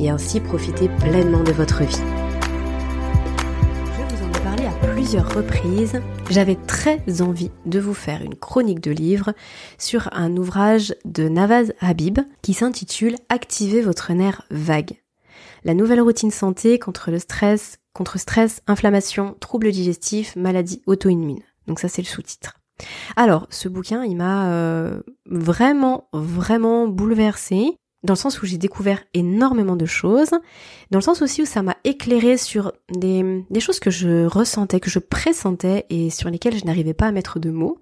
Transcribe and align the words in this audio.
et 0.00 0.10
ainsi 0.10 0.40
profiter 0.40 0.88
pleinement 0.88 1.42
de 1.42 1.52
votre 1.52 1.82
vie. 1.82 2.02
Je 3.96 4.16
vous 4.16 4.24
en 4.24 4.32
ai 4.32 4.42
parlé 4.42 4.66
à 4.66 4.86
plusieurs 4.92 5.34
reprises. 5.34 6.00
J'avais 6.30 6.56
très 6.56 7.22
envie 7.22 7.50
de 7.66 7.80
vous 7.80 7.94
faire 7.94 8.22
une 8.22 8.34
chronique 8.34 8.80
de 8.80 8.90
livre 8.90 9.32
sur 9.78 10.08
un 10.12 10.36
ouvrage 10.36 10.94
de 11.04 11.28
Navaz 11.28 11.72
Habib 11.80 12.18
qui 12.42 12.54
s'intitule 12.54 13.16
Activez 13.28 13.82
votre 13.82 14.12
nerf 14.12 14.42
vague. 14.50 15.00
La 15.64 15.74
nouvelle 15.74 16.00
routine 16.00 16.30
santé 16.30 16.78
contre 16.78 17.10
le 17.10 17.18
stress, 17.18 17.78
contre 17.92 18.18
stress, 18.18 18.62
inflammation, 18.66 19.36
troubles 19.40 19.72
digestifs, 19.72 20.36
maladies 20.36 20.82
auto-immunes. 20.86 21.42
Donc 21.66 21.80
ça 21.80 21.88
c'est 21.88 22.02
le 22.02 22.06
sous-titre. 22.06 22.54
Alors, 23.16 23.46
ce 23.50 23.68
bouquin, 23.68 24.04
il 24.04 24.16
m'a 24.16 24.52
euh, 24.52 25.00
vraiment, 25.26 26.08
vraiment 26.12 26.86
bouleversé 26.86 27.76
dans 28.04 28.14
le 28.14 28.18
sens 28.18 28.40
où 28.40 28.46
j'ai 28.46 28.58
découvert 28.58 29.02
énormément 29.12 29.74
de 29.74 29.86
choses, 29.86 30.30
dans 30.90 30.98
le 30.98 31.02
sens 31.02 31.20
aussi 31.20 31.42
où 31.42 31.46
ça 31.46 31.62
m'a 31.62 31.76
éclairé 31.84 32.36
sur 32.36 32.72
des, 32.90 33.44
choses 33.60 33.80
que 33.80 33.90
je 33.90 34.24
ressentais, 34.24 34.78
que 34.78 34.90
je 34.90 35.00
pressentais 35.00 35.84
et 35.90 36.10
sur 36.10 36.30
lesquelles 36.30 36.56
je 36.56 36.64
n'arrivais 36.64 36.94
pas 36.94 37.08
à 37.08 37.12
mettre 37.12 37.40
de 37.40 37.50
mots. 37.50 37.78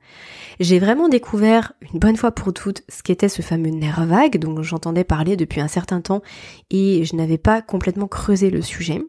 J'ai 0.58 0.78
vraiment 0.78 1.08
découvert 1.08 1.74
une 1.92 1.98
bonne 1.98 2.16
fois 2.16 2.32
pour 2.32 2.54
toutes 2.54 2.82
ce 2.88 3.02
qu'était 3.02 3.28
ce 3.28 3.42
fameux 3.42 3.70
nerf 3.70 4.06
vague 4.06 4.38
dont 4.38 4.62
j'entendais 4.62 5.04
parler 5.04 5.36
depuis 5.36 5.60
un 5.60 5.68
certain 5.68 6.00
temps 6.00 6.22
et 6.70 7.04
je 7.04 7.14
n'avais 7.14 7.38
pas 7.38 7.60
complètement 7.60 8.08
creusé 8.08 8.48
le 8.48 8.62
sujet. 8.62 9.02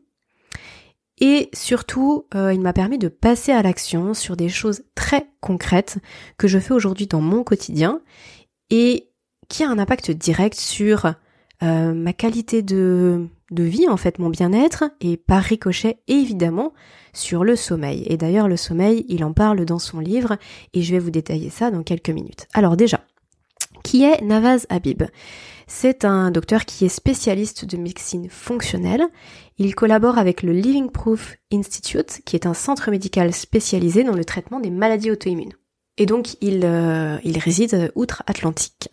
Et 1.20 1.50
surtout, 1.54 2.28
euh, 2.36 2.54
il 2.54 2.62
m'a 2.62 2.74
permis 2.74 3.00
de 3.00 3.08
passer 3.08 3.52
à 3.52 3.64
l'action 3.64 4.14
sur 4.14 4.38
des 4.38 4.50
choses 4.50 4.84
très 4.94 5.28
concrètes 5.42 5.98
que 6.38 6.48
je 6.48 6.60
fais 6.60 6.74
aujourd'hui 6.74 7.08
dans 7.08 7.22
mon 7.22 7.44
quotidien 7.44 8.02
et 8.70 9.10
qui 9.50 9.64
a 9.64 9.70
un 9.70 9.80
impact 9.80 10.12
direct 10.12 10.56
sur 10.56 11.14
euh, 11.64 11.94
ma 11.94 12.14
qualité 12.14 12.62
de, 12.62 13.28
vie, 13.52 13.88
en 13.88 13.98
fait, 13.98 14.20
mon 14.20 14.30
bien-être, 14.30 14.86
et 15.02 15.18
par 15.18 15.42
ricochet, 15.42 16.00
évidemment, 16.08 16.74
sur 17.14 17.44
le 17.44 17.56
sommeil. 17.56 18.04
Et 18.08 18.18
d'ailleurs, 18.18 18.48
le 18.48 18.58
sommeil, 18.58 19.06
il 19.10 19.24
en 19.24 19.34
parle 19.34 19.66
dans 19.66 19.80
son 19.80 20.00
livre, 20.00 20.38
et 20.74 20.82
je 20.82 20.92
vais 20.92 21.00
vous 21.00 21.12
détailler 21.12 21.50
ça 21.50 21.72
dans 21.72 21.84
quelques 21.84 22.10
minutes. 22.10 22.48
Alors 22.54 22.78
déjà, 22.78 23.02
qui 23.84 24.04
est 24.04 24.22
Navaz 24.22 24.68
Habib? 24.70 25.04
C'est 25.66 26.06
un 26.06 26.32
docteur 26.32 26.64
qui 26.66 26.86
est 26.86 26.90
spécialiste 26.90 27.66
de 27.66 27.76
médecine 27.76 28.30
fonctionnelle. 28.30 29.06
Il 29.58 29.76
collabore 29.76 30.18
avec 30.18 30.42
le 30.42 30.54
Living 30.54 30.90
Proof 30.90 31.36
Institute, 31.52 32.22
qui 32.26 32.36
est 32.36 32.46
un 32.46 32.54
centre 32.54 32.90
médical 32.90 33.34
spécialisé 33.34 34.04
dans 34.04 34.16
le 34.16 34.24
traitement 34.24 34.62
des 34.62 34.70
maladies 34.70 35.12
auto-immunes. 35.12 35.54
Et 35.98 36.06
donc, 36.06 36.38
il, 36.42 36.62
euh, 36.64 37.18
il 37.24 37.38
réside 37.38 37.92
outre-Atlantique. 37.96 38.90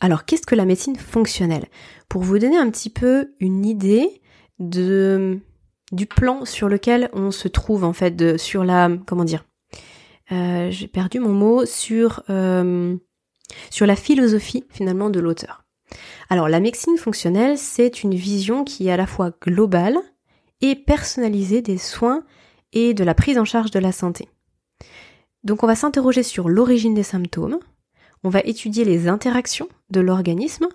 Alors, 0.00 0.24
qu'est-ce 0.24 0.46
que 0.46 0.54
la 0.54 0.64
médecine 0.64 0.96
fonctionnelle? 0.96 1.66
Pour 2.08 2.22
vous 2.22 2.38
donner 2.38 2.58
un 2.58 2.70
petit 2.70 2.90
peu 2.90 3.32
une 3.40 3.64
idée 3.64 4.20
de 4.58 5.40
du 5.92 6.06
plan 6.06 6.44
sur 6.44 6.68
lequel 6.68 7.08
on 7.12 7.30
se 7.30 7.48
trouve 7.48 7.84
en 7.84 7.92
fait, 7.92 8.16
de, 8.16 8.36
sur 8.36 8.64
la 8.64 8.90
comment 9.06 9.24
dire? 9.24 9.44
Euh, 10.32 10.70
J'ai 10.70 10.88
perdu 10.88 11.20
mon 11.20 11.32
mot 11.32 11.64
sur 11.64 12.22
euh, 12.28 12.96
sur 13.70 13.86
la 13.86 13.96
philosophie 13.96 14.64
finalement 14.70 15.10
de 15.10 15.20
l'auteur. 15.20 15.64
Alors, 16.28 16.48
la 16.48 16.58
médecine 16.58 16.98
fonctionnelle, 16.98 17.56
c'est 17.56 18.02
une 18.02 18.14
vision 18.14 18.64
qui 18.64 18.88
est 18.88 18.92
à 18.92 18.96
la 18.96 19.06
fois 19.06 19.30
globale 19.40 19.96
et 20.60 20.74
personnalisée 20.74 21.62
des 21.62 21.78
soins 21.78 22.24
et 22.72 22.92
de 22.92 23.04
la 23.04 23.14
prise 23.14 23.38
en 23.38 23.44
charge 23.44 23.70
de 23.70 23.78
la 23.78 23.92
santé. 23.92 24.28
Donc, 25.44 25.62
on 25.62 25.68
va 25.68 25.76
s'interroger 25.76 26.24
sur 26.24 26.48
l'origine 26.48 26.94
des 26.94 27.04
symptômes, 27.04 27.60
on 28.26 28.28
va 28.28 28.40
étudier 28.40 28.84
les 28.84 29.06
interactions 29.06 29.68
de 29.90 30.00
l'organisme, 30.00 30.66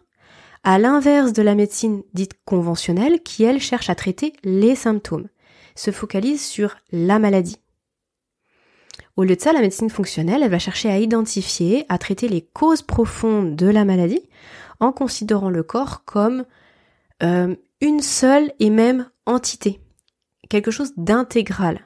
à 0.64 0.80
l'inverse 0.80 1.34
de 1.34 1.42
la 1.42 1.54
médecine 1.54 2.02
dite 2.14 2.32
conventionnelle 2.46 3.22
qui, 3.22 3.44
elle, 3.44 3.60
cherche 3.60 3.90
à 3.90 3.96
traiter 3.96 4.32
les 4.46 4.74
symptômes, 4.74 5.28
se 5.76 5.92
focalise 5.92 6.42
sur 6.42 6.78
la 6.94 7.20
maladie. 7.20 7.58
Au 9.18 9.26
lieu 9.26 9.36
de 9.36 9.42
ça, 9.42 9.52
la 9.52 9.60
médecine 9.60 9.90
fonctionnelle, 9.90 10.44
elle 10.44 10.50
va 10.50 10.60
chercher 10.60 10.90
à 10.90 10.98
identifier, 10.98 11.86
à 11.90 11.98
traiter 11.98 12.30
les 12.30 12.42
causes 12.42 12.84
profondes 12.84 13.58
de 13.58 13.68
la 13.68 13.84
maladie 13.84 14.24
en 14.80 14.94
considérant 14.94 15.50
le 15.50 15.64
corps 15.64 16.06
comme 16.06 16.46
euh, 17.22 17.54
une 17.82 18.00
seule 18.00 18.54
et 18.60 18.70
même 18.70 19.10
entité, 19.26 19.82
quelque 20.48 20.72
chose 20.72 20.94
d'intégral. 20.96 21.86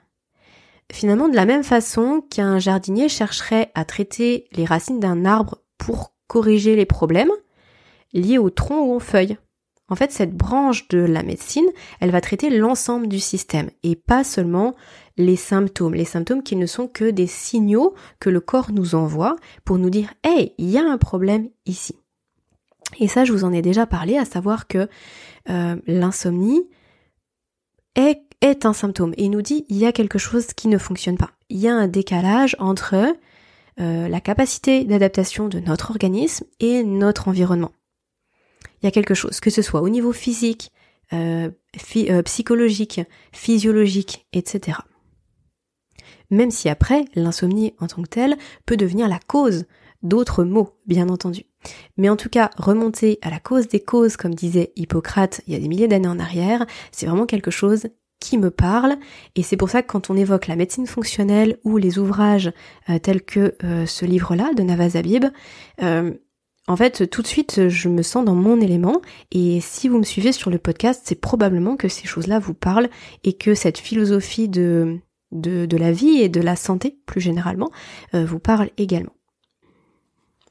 Finalement, 0.91 1.29
de 1.29 1.35
la 1.35 1.46
même 1.46 1.63
façon 1.63 2.22
qu'un 2.29 2.59
jardinier 2.59 3.09
chercherait 3.09 3.72
à 3.73 3.85
traiter 3.85 4.47
les 4.53 4.66
racines 4.66 5.00
d'un 5.00 5.25
arbre 5.25 5.62
pour 5.78 6.13
corriger 6.28 6.75
les 6.75 6.85
problèmes 6.85 7.31
liés 8.13 8.38
au 8.38 8.50
tronc 8.50 8.81
ou 8.81 8.94
aux 8.94 9.00
feuilles. 9.00 9.38
En 9.88 9.95
fait, 9.95 10.12
cette 10.12 10.35
branche 10.35 10.88
de 10.88 10.97
la 10.97 11.22
médecine, 11.22 11.68
elle 12.00 12.09
va 12.09 12.22
traiter 12.22 12.50
l'ensemble 12.50 13.07
du 13.07 13.19
système 13.19 13.69
et 13.84 13.95
pas 13.95 14.24
seulement 14.24 14.74
les 15.18 15.35
symptômes. 15.35 15.94
Les 15.94 16.06
symptômes 16.06 16.41
qui 16.41 16.56
ne 16.56 16.66
sont 16.66 16.88
que 16.88 17.12
des 17.12 17.28
signaux 17.28 17.94
que 18.19 18.31
le 18.31 18.40
corps 18.40 18.72
nous 18.72 18.95
envoie 18.95 19.35
pour 19.63 19.78
nous 19.78 19.91
dire 19.91 20.13
Hey, 20.24 20.53
il 20.57 20.69
y 20.69 20.79
a 20.79 20.84
un 20.84 20.97
problème 20.97 21.50
ici. 21.68 21.95
Et 23.00 23.07
ça, 23.07 23.25
je 23.25 23.31
vous 23.31 23.44
en 23.44 23.53
ai 23.53 23.62
déjà 23.62 23.85
parlé, 23.85 24.18
à 24.18 24.25
savoir 24.25 24.68
que 24.68 24.88
euh, 25.50 25.75
l'insomnie 25.85 26.68
est 27.95 28.22
est 28.45 28.66
un 28.66 28.73
symptôme 28.73 29.13
et 29.17 29.25
il 29.25 29.31
nous 29.31 29.41
dit 29.41 29.66
il 29.69 29.78
y 29.78 29.85
a 29.85 29.91
quelque 29.91 30.19
chose 30.19 30.47
qui 30.53 30.67
ne 30.67 30.78
fonctionne 30.78 31.17
pas. 31.17 31.31
Il 31.50 31.57
y 31.57 31.67
a 31.67 31.73
un 31.73 31.88
décalage 31.88 32.56
entre 32.59 32.95
euh, 33.79 34.07
la 34.07 34.22
capacité 34.22 34.85
d'adaptation 34.85 35.47
de 35.47 35.59
notre 35.59 35.89
organisme 35.89 36.45
et 36.59 36.83
notre 36.83 37.28
environnement. 37.28 37.72
Il 38.81 38.85
y 38.85 38.88
a 38.88 38.91
quelque 38.91 39.16
chose, 39.16 39.39
que 39.39 39.50
ce 39.50 39.61
soit 39.61 39.81
au 39.81 39.89
niveau 39.89 40.13
physique, 40.13 40.72
euh, 41.13 41.50
euh, 41.97 42.22
psychologique, 42.22 43.01
physiologique, 43.33 44.28
etc. 44.31 44.79
Même 46.29 46.51
si 46.51 46.69
après, 46.69 47.06
l'insomnie 47.16 47.73
en 47.79 47.88
tant 47.88 48.03
que 48.03 48.09
telle 48.09 48.38
peut 48.66 48.77
devenir 48.77 49.07
la 49.07 49.19
cause 49.19 49.66
d'autres 50.03 50.44
maux, 50.44 50.77
bien 50.85 51.09
entendu. 51.09 51.45
Mais 51.97 52.09
en 52.09 52.16
tout 52.16 52.29
cas, 52.29 52.51
remonter 52.57 53.17
à 53.23 53.29
la 53.31 53.39
cause 53.39 53.67
des 53.67 53.79
causes, 53.79 54.17
comme 54.17 54.35
disait 54.35 54.72
Hippocrate 54.75 55.41
il 55.47 55.53
y 55.53 55.56
a 55.56 55.59
des 55.59 55.67
milliers 55.67 55.88
d'années 55.88 56.07
en 56.07 56.19
arrière, 56.19 56.66
c'est 56.91 57.07
vraiment 57.07 57.25
quelque 57.25 57.51
chose 57.51 57.88
qui 58.25 58.38
me 58.38 58.50
parle. 58.50 58.97
Et 59.36 59.44
c'est 59.44 59.58
pour 59.58 59.69
ça 59.69 59.81
que 59.81 59.88
quand 59.88 60.09
on 60.09 60.18
évoque 60.18 60.47
la 60.47 60.56
médecine 60.56 60.88
fonctionnelle 60.88 61.58
ou 61.63 61.78
les 61.78 62.00
ouvrages 62.00 62.52
euh, 62.90 63.00
tels 63.00 63.22
que 63.22 63.56
euh, 63.63 63.86
ce 63.86 64.06
livre-là 64.06 64.53
de 64.53 64.63
Navaz 64.63 64.96
Habib, 64.96 65.25
euh, 65.84 66.13
en 66.68 66.75
fait 66.75 67.08
tout 67.09 67.22
de 67.22 67.28
suite 67.28 67.69
je 67.69 67.90
me 67.90 68.02
sens 68.02 68.25
dans 68.25 68.36
mon 68.36 68.59
élément. 68.59 69.02
Et 69.31 69.59
si 69.62 69.88
vous 69.88 70.00
me 70.00 70.03
suivez 70.03 70.31
sur 70.31 70.50
le 70.50 70.58
podcast 70.58 71.02
c'est 71.06 71.22
probablement 71.22 71.78
que 71.78 71.88
ces 71.88 72.08
choses-là 72.08 72.40
vous 72.40 72.56
parlent 72.56 72.90
et 73.24 73.34
que 73.34 73.53
cette 73.53 73.78
philosophie 73.78 74.50
de, 74.50 74.97
de, 75.31 75.68
de 75.68 75.78
la 75.78 75.92
vie 75.92 76.22
et 76.22 76.30
de 76.30 76.42
la 76.42 76.56
santé 76.56 76.97
plus 77.06 77.22
généralement 77.22 77.69
vous 78.13 78.40
parle 78.40 78.69
également. 78.78 79.13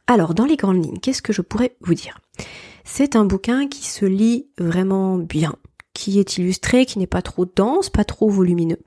Alors 0.07 0.35
dans 0.35 0.45
les 0.45 0.57
grandes 0.57 0.85
lignes, 0.85 1.01
qu'est-ce 1.01 1.23
que 1.23 1.33
je 1.33 1.43
pourrais 1.43 1.75
vous 1.81 1.95
dire? 1.95 2.21
C'est 2.85 3.17
un 3.17 3.25
bouquin 3.25 3.67
qui 3.67 3.85
se 3.85 4.05
lit 4.05 4.47
vraiment 4.59 5.17
bien 5.19 5.57
qui 5.95 6.19
est 6.19 6.37
illustré, 6.37 6.85
qui 6.85 6.99
n'est 6.99 7.07
pas 7.07 7.23
trop 7.23 7.47
dense, 7.47 7.89
pas 7.89 8.05
trop 8.05 8.29
volumineux, 8.29 8.81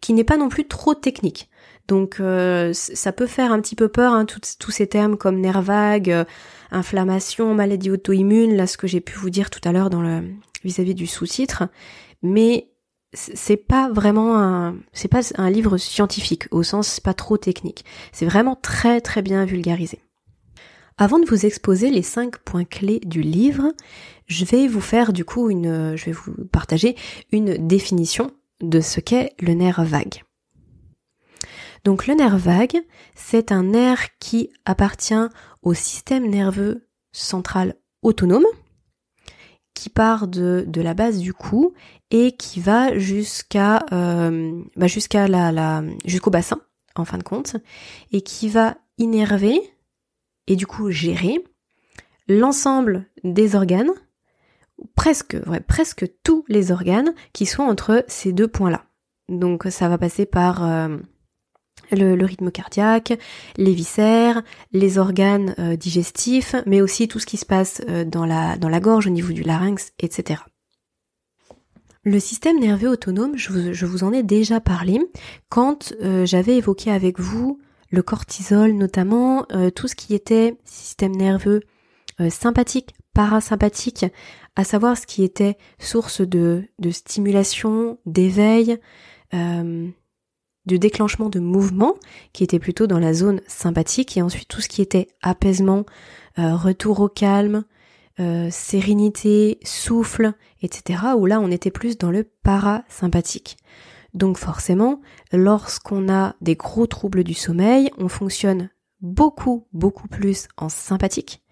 qui 0.00 0.12
n'est 0.12 0.24
pas 0.24 0.36
non 0.36 0.48
plus 0.48 0.66
trop 0.66 0.94
technique. 0.94 1.48
Donc 1.88 2.20
euh, 2.20 2.72
ça 2.72 3.12
peut 3.12 3.26
faire 3.26 3.52
un 3.52 3.60
petit 3.60 3.76
peu 3.76 3.88
peur, 3.88 4.12
hein, 4.12 4.24
tous 4.24 4.70
ces 4.70 4.86
termes 4.86 5.16
comme 5.16 5.40
nerf 5.40 5.62
vague, 5.62 6.10
euh, 6.10 6.24
inflammation, 6.70 7.54
maladie 7.54 7.90
auto-immune, 7.90 8.56
là 8.56 8.66
ce 8.66 8.76
que 8.76 8.86
j'ai 8.86 9.00
pu 9.00 9.18
vous 9.18 9.30
dire 9.30 9.50
tout 9.50 9.60
à 9.64 9.72
l'heure 9.72 9.90
dans 9.90 10.02
le 10.02 10.22
vis-à-vis 10.64 10.94
du 10.94 11.06
sous-titre, 11.06 11.64
mais 12.22 12.68
c'est 13.14 13.56
pas 13.56 13.90
vraiment 13.90 14.38
un 14.38 14.76
c'est 14.92 15.08
pas 15.08 15.20
un 15.36 15.50
livre 15.50 15.76
scientifique 15.76 16.44
au 16.50 16.62
sens 16.62 17.00
pas 17.00 17.14
trop 17.14 17.36
technique. 17.36 17.84
C'est 18.12 18.26
vraiment 18.26 18.56
très 18.56 19.00
très 19.00 19.22
bien 19.22 19.44
vulgarisé. 19.44 20.00
Avant 20.98 21.18
de 21.18 21.26
vous 21.26 21.46
exposer 21.46 21.90
les 21.90 22.02
cinq 22.02 22.38
points 22.38 22.64
clés 22.64 23.00
du 23.00 23.22
livre, 23.22 23.72
je 24.26 24.44
vais 24.44 24.68
vous 24.68 24.80
faire 24.80 25.12
du 25.12 25.24
coup 25.24 25.50
une, 25.50 25.96
je 25.96 26.04
vais 26.04 26.12
vous 26.12 26.32
partager 26.50 26.96
une 27.32 27.66
définition 27.66 28.30
de 28.60 28.80
ce 28.80 29.00
qu'est 29.00 29.34
le 29.40 29.54
nerf 29.54 29.82
vague. 29.84 30.22
Donc 31.84 32.06
le 32.06 32.14
nerf 32.14 32.38
vague, 32.38 32.78
c'est 33.14 33.50
un 33.52 33.64
nerf 33.64 34.08
qui 34.20 34.50
appartient 34.64 35.14
au 35.62 35.74
système 35.74 36.28
nerveux 36.28 36.88
central 37.12 37.74
autonome, 38.02 38.46
qui 39.74 39.88
part 39.88 40.28
de, 40.28 40.64
de 40.66 40.80
la 40.80 40.94
base 40.94 41.18
du 41.18 41.32
cou 41.32 41.72
et 42.10 42.36
qui 42.36 42.60
va 42.60 42.96
jusqu'à 42.98 43.84
euh, 43.92 44.62
bah 44.76 44.86
jusqu'à 44.86 45.26
la, 45.28 45.50
la 45.50 45.82
jusqu'au 46.04 46.30
bassin 46.30 46.60
en 46.94 47.04
fin 47.04 47.18
de 47.18 47.22
compte 47.22 47.56
et 48.12 48.20
qui 48.20 48.48
va 48.48 48.76
innerver 48.98 49.60
et 50.46 50.56
du 50.56 50.66
coup 50.66 50.90
gérer 50.90 51.44
l'ensemble 52.28 53.06
des 53.24 53.54
organes 53.54 53.92
presque 54.94 55.36
presque 55.66 56.06
tous 56.24 56.44
les 56.48 56.72
organes 56.72 57.14
qui 57.32 57.46
sont 57.46 57.62
entre 57.62 58.04
ces 58.08 58.32
deux 58.32 58.48
points 58.48 58.70
là 58.70 58.84
donc 59.28 59.64
ça 59.70 59.88
va 59.88 59.98
passer 59.98 60.26
par 60.26 60.64
euh, 60.64 60.96
le, 61.90 62.24
rythme 62.24 62.50
cardiaque, 62.50 63.18
les 63.56 63.72
viscères, 63.72 64.42
les 64.72 64.98
organes 64.98 65.54
euh, 65.58 65.76
digestifs, 65.76 66.54
mais 66.66 66.80
aussi 66.80 67.08
tout 67.08 67.18
ce 67.18 67.26
qui 67.26 67.36
se 67.36 67.46
passe 67.46 67.82
euh, 67.88 68.04
dans, 68.04 68.26
la, 68.26 68.80
gorge, 68.80 69.06
au 69.06 69.10
niveau 69.10 69.32
du 69.32 69.42
larynx, 69.42 69.92
etc. 69.98 70.42
Le 72.04 72.18
système 72.18 72.58
nerveux 72.58 72.88
autonome, 72.88 73.36
je 73.36 73.86
vous, 73.86 74.04
en 74.04 74.12
ai 74.12 74.24
déjà 74.24 74.60
parlé 74.60 74.98
quand 75.48 75.94
j'avais 76.24 76.56
évoqué 76.56 76.90
avec 76.90 77.20
vous 77.20 77.60
le 77.92 78.02
cortisol, 78.02 78.72
notamment 78.72 79.46
tout 79.76 79.86
ce 79.86 79.94
qui 79.94 80.14
était 80.14 80.56
système 80.64 81.14
nerveux 81.14 81.60
sympathique, 82.30 82.94
parasympathique, 83.14 84.06
à 84.56 84.64
savoir 84.64 84.96
ce 84.96 85.06
qui 85.06 85.22
était 85.22 85.56
source 85.78 86.22
de, 86.22 86.64
de 86.78 86.90
stimulation, 86.90 87.98
d'éveil, 88.06 88.78
du 90.66 90.78
déclenchement 90.78 91.28
de 91.28 91.40
mouvement 91.40 91.94
qui 92.32 92.44
était 92.44 92.58
plutôt 92.58 92.86
dans 92.86 92.98
la 92.98 93.14
zone 93.14 93.40
sympathique 93.46 94.16
et 94.16 94.22
ensuite 94.22 94.48
tout 94.48 94.60
ce 94.60 94.68
qui 94.68 94.82
était 94.82 95.08
apaisement, 95.22 95.84
euh, 96.38 96.54
retour 96.54 97.00
au 97.00 97.08
calme, 97.08 97.64
euh, 98.20 98.48
sérénité, 98.50 99.58
souffle, 99.64 100.34
etc. 100.62 101.00
où 101.16 101.26
là 101.26 101.40
on 101.40 101.50
était 101.50 101.70
plus 101.70 101.98
dans 101.98 102.10
le 102.10 102.24
parasympathique. 102.42 103.56
Donc 104.14 104.36
forcément, 104.36 105.00
lorsqu'on 105.32 106.12
a 106.12 106.34
des 106.40 106.54
gros 106.54 106.86
troubles 106.86 107.24
du 107.24 107.34
sommeil, 107.34 107.90
on 107.98 108.08
fonctionne 108.08 108.70
beaucoup, 109.00 109.66
beaucoup 109.72 110.08
plus 110.08 110.48
en 110.56 110.68
sympathique. 110.68 111.42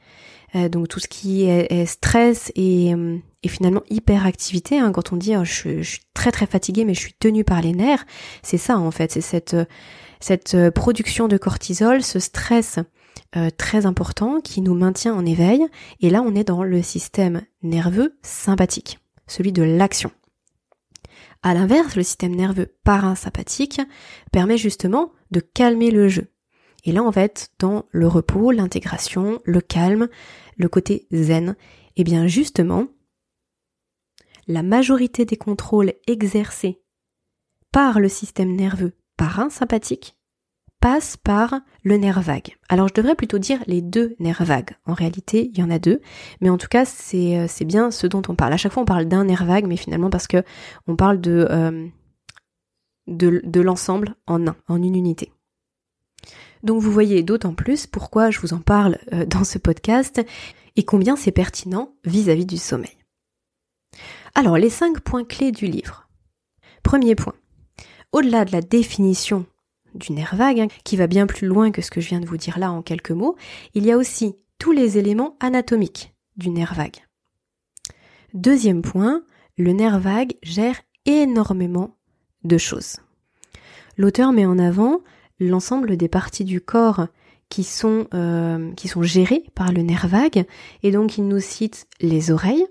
Euh, 0.55 0.69
donc 0.69 0.89
tout 0.89 1.01
ce 1.01 1.09
qui 1.09 1.45
est, 1.45 1.87
stress 1.87 2.51
et, 2.57 2.93
et, 3.43 3.49
finalement 3.49 3.83
hyperactivité, 3.89 4.79
hein, 4.79 4.93
quand 4.93 5.12
on 5.12 5.17
dit 5.17 5.37
oh, 5.37 5.45
je, 5.45 5.83
suis 5.83 6.01
très 6.12 6.33
très 6.33 6.47
fatigué 6.47 6.85
mais 6.85 6.95
je 6.95 7.01
suis 7.01 7.15
tenu 7.15 7.45
par 7.45 7.61
les 7.61 7.73
nerfs, 7.73 8.05
c'est 8.43 8.59
ça 8.59 8.79
en 8.79 8.91
fait, 8.91 9.13
c'est 9.13 9.21
cette, 9.21 9.56
cette 10.19 10.55
euh, 10.55 10.71
production 10.71 11.29
de 11.29 11.37
cortisol, 11.37 12.03
ce 12.03 12.19
stress 12.19 12.79
euh, 13.37 13.51
très 13.56 13.87
important 13.87 14.41
qui 14.41 14.61
nous 14.61 14.75
maintient 14.75 15.15
en 15.15 15.25
éveil. 15.25 15.65
Et 16.01 16.11
là 16.11 16.23
on 16.23 16.35
est 16.35 16.45
dans 16.45 16.65
le 16.65 16.83
système 16.83 17.43
nerveux 17.63 18.19
sympathique, 18.23 18.99
celui 19.29 19.53
de 19.53 19.63
l'action. 19.63 20.11
À 21.43 21.55
l'inverse, 21.55 21.97
le 21.97 22.03
système 22.03 22.35
nerveux 22.35 22.77
parasympathique 22.85 23.81
permet 24.31 24.59
justement 24.59 25.13
de 25.31 25.41
calmer 25.41 25.91
le 25.91 26.09
jeu. 26.09 26.33
Et 26.85 26.93
là, 26.93 27.03
on 27.03 27.11
va 27.11 27.23
être 27.23 27.49
dans 27.59 27.87
le 27.91 28.07
repos, 28.07 28.51
l'intégration, 28.51 29.41
le 29.45 29.61
calme, 29.61 30.09
le 30.57 30.69
côté 30.69 31.07
zen. 31.13 31.57
Et 31.97 32.05
bien 32.05 32.27
justement, 32.27 32.89
la 34.47 34.63
majorité 34.63 35.25
des 35.25 35.37
contrôles 35.37 35.95
exercés 36.07 36.83
par 37.73 38.01
le 38.01 38.09
système 38.09 38.55
nerveux 38.55 38.93
parasympathique 39.17 40.17
passe 40.81 41.17
par 41.17 41.61
le 41.85 41.97
nerf 41.97 42.21
vague. 42.21 42.56
Alors 42.69 42.88
je 42.88 42.94
devrais 42.94 43.15
plutôt 43.15 43.38
dire 43.38 43.62
les 43.67 43.82
deux 43.82 44.17
nerfs 44.19 44.44
vagues. 44.44 44.73
En 44.87 44.94
réalité, 44.94 45.50
il 45.53 45.59
y 45.59 45.62
en 45.62 45.71
a 45.71 45.79
deux, 45.79 46.00
mais 46.41 46.50
en 46.50 46.59
tout 46.59 46.69
cas, 46.69 46.85
c'est 46.85 47.38
euh, 47.38 47.47
c'est 47.49 47.65
bien 47.65 47.91
ce 47.91 48.06
dont 48.06 48.23
on 48.29 48.35
parle. 48.35 48.53
À 48.53 48.56
chaque 48.56 48.73
fois, 48.73 48.82
on 48.82 48.87
parle 48.87 49.05
d'un 49.05 49.25
nerf 49.25 49.44
vague, 49.44 49.67
mais 49.67 49.77
finalement 49.77 50.11
parce 50.11 50.27
que 50.27 50.43
on 50.87 50.97
parle 50.97 51.21
de 51.21 51.47
euh, 51.50 51.87
de, 53.06 53.61
l'ensemble 53.61 54.15
en 54.27 54.47
un, 54.47 54.56
en 54.69 54.82
une 54.82 54.94
unité. 54.94 55.32
Donc 56.62 56.81
vous 56.81 56.93
voyez 56.93 57.23
d'autant 57.23 57.55
plus 57.55 57.87
pourquoi 57.87 58.31
je 58.31 58.41
vous 58.41 58.55
en 58.55 58.61
parle 58.61 58.99
euh, 59.12 59.27
dans 59.27 59.44
ce 59.44 59.59
podcast 59.59 60.21
et 60.77 60.85
combien 60.85 61.17
c'est 61.17 61.32
pertinent 61.32 61.94
vis-à-vis 62.05 62.47
du 62.47 62.59
sommeil. 62.59 62.97
Alors 64.35 64.56
les 64.56 64.71
cinq 64.71 65.00
points 65.00 65.25
clés 65.25 65.53
du 65.53 65.67
livre. 65.67 66.09
Premier 66.82 67.15
point. 67.15 67.35
Au-delà 68.12 68.44
de 68.44 68.53
la 68.53 68.61
définition 68.61 69.47
du 69.95 70.13
nerf 70.13 70.35
vague, 70.35 70.61
hein, 70.61 70.69
qui 70.85 70.97
va 70.97 71.07
bien 71.07 71.27
plus 71.27 71.47
loin 71.47 71.71
que 71.71 71.83
ce 71.83 71.91
que 71.91 72.01
je 72.01 72.09
viens 72.09 72.21
de 72.21 72.27
vous 72.27 72.37
dire 72.37 72.59
là 72.59 72.73
en 72.73 72.83
quelques 72.83 73.11
mots, 73.11 73.37
il 73.75 73.85
y 73.85 73.93
a 73.93 73.97
aussi 73.97 74.35
tous 74.59 74.73
les 74.73 74.99
éléments 74.99 75.37
anatomiques 75.41 76.15
du 76.37 76.51
nerf 76.51 76.75
vague. 76.75 77.07
Deuxième 78.35 78.83
point, 78.83 79.23
le 79.59 79.73
nerf 79.73 79.99
vague 79.99 80.35
gère 80.43 80.81
énormément 81.07 81.97
de 82.45 82.59
choses. 82.59 82.99
L'auteur 83.97 84.33
met 84.33 84.47
en 84.47 84.59
avant 84.59 85.01
l'ensemble 85.41 85.97
des 85.97 86.09
parties 86.09 86.45
du 86.45 86.61
corps 86.61 87.07
qui 87.49 87.65
sont, 87.65 88.07
euh, 88.15 88.73
gérées 89.03 89.45
par 89.55 89.73
le 89.73 89.83
nerf 89.83 90.07
vague. 90.07 90.47
Et 90.83 90.93
donc 90.93 91.19
il 91.19 91.27
nous 91.27 91.41
cite 91.41 91.87
les 92.01 92.31
oreilles, 92.31 92.67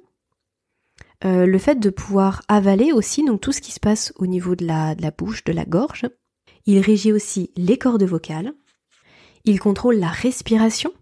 euh, 1.25 1.45
le 1.45 1.57
fait 1.57 1.79
de 1.79 1.89
pouvoir 1.89 2.41
avaler 2.47 2.93
aussi, 2.93 3.25
donc 3.25 3.41
tout 3.41 3.51
ce 3.51 3.61
qui 3.61 3.73
se 3.73 3.79
passe 3.79 4.13
au 4.15 4.25
niveau 4.25 4.55
de 4.55 4.65
la 4.65 4.95
bouche, 5.17 5.43
de 5.43 5.51
la 5.51 5.65
gorge. 5.65 6.05
Il 6.71 6.81
régit 6.81 7.11
aussi 7.11 7.49
les 7.57 7.79
cordes 7.79 8.03
vocales. 8.03 8.53
Il 9.43 9.59
contrôle 9.59 9.95
la 9.95 10.09
respiration. 10.09 10.93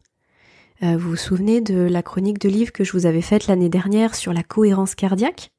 Euh, 0.81 0.95
vous 0.95 1.09
vous 1.09 1.15
souvenez 1.17 1.59
de 1.59 1.75
la 1.75 2.01
chronique 2.01 2.39
de 2.39 2.47
livre 2.47 2.71
que 2.71 2.85
je 2.85 2.93
vous 2.93 3.05
avais 3.05 3.21
faite 3.21 3.47
l'année 3.47 3.67
dernière 3.67 4.15
sur 4.15 4.31
la 4.31 4.43
cohérence 4.43 4.95
cardiaque, 4.95 5.51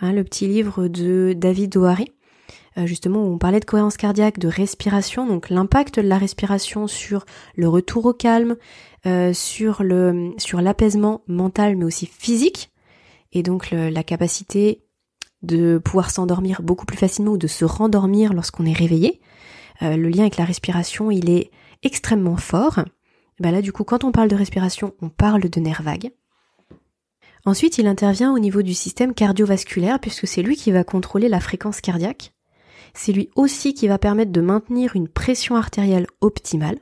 hein, 0.00 0.12
le 0.12 0.24
petit 0.24 0.48
livre 0.48 0.88
de 0.88 1.32
David 1.36 1.76
O'Hary. 1.76 2.10
Euh, 2.76 2.86
justement 2.86 3.24
où 3.24 3.32
on 3.32 3.38
parlait 3.38 3.60
de 3.60 3.64
cohérence 3.64 3.96
cardiaque, 3.96 4.40
de 4.40 4.48
respiration, 4.48 5.28
donc 5.28 5.48
l'impact 5.48 6.00
de 6.00 6.08
la 6.08 6.18
respiration 6.18 6.88
sur 6.88 7.24
le 7.54 7.68
retour 7.68 8.06
au 8.06 8.12
calme, 8.12 8.56
euh, 9.06 9.32
sur 9.32 9.84
l'apaisement 9.84 11.22
mental 11.28 11.76
mais 11.76 11.84
aussi 11.84 12.06
physique, 12.06 12.72
et 13.30 13.44
donc 13.44 13.70
la 13.70 14.02
capacité 14.02 14.82
de 15.42 15.78
pouvoir 15.78 16.10
s'endormir 16.10 16.62
beaucoup 16.62 16.86
plus 16.86 16.96
facilement 16.96 17.32
ou 17.32 17.38
de 17.38 17.46
se 17.46 17.64
rendormir 17.64 18.32
lorsqu'on 18.32 18.66
est 18.66 18.72
réveillé. 18.72 19.20
Euh, 19.82 19.96
le 19.96 20.08
lien 20.08 20.20
avec 20.20 20.36
la 20.36 20.44
respiration, 20.44 21.10
il 21.10 21.30
est 21.30 21.50
extrêmement 21.82 22.36
fort. 22.36 22.80
Bah 23.38 23.50
là, 23.50 23.62
du 23.62 23.72
coup, 23.72 23.84
quand 23.84 24.04
on 24.04 24.12
parle 24.12 24.28
de 24.28 24.36
respiration, 24.36 24.94
on 25.00 25.08
parle 25.08 25.48
de 25.48 25.60
nerf 25.60 25.82
vague. 25.82 26.10
Ensuite, 27.46 27.78
il 27.78 27.86
intervient 27.86 28.34
au 28.34 28.38
niveau 28.38 28.60
du 28.60 28.74
système 28.74 29.14
cardiovasculaire 29.14 29.98
puisque 29.98 30.26
c'est 30.26 30.42
lui 30.42 30.56
qui 30.56 30.72
va 30.72 30.84
contrôler 30.84 31.28
la 31.28 31.40
fréquence 31.40 31.80
cardiaque 31.80 32.34
c'est 32.94 33.12
lui 33.12 33.30
aussi 33.36 33.74
qui 33.74 33.88
va 33.88 33.98
permettre 33.98 34.32
de 34.32 34.40
maintenir 34.40 34.96
une 34.96 35.08
pression 35.08 35.56
artérielle 35.56 36.06
optimale. 36.20 36.78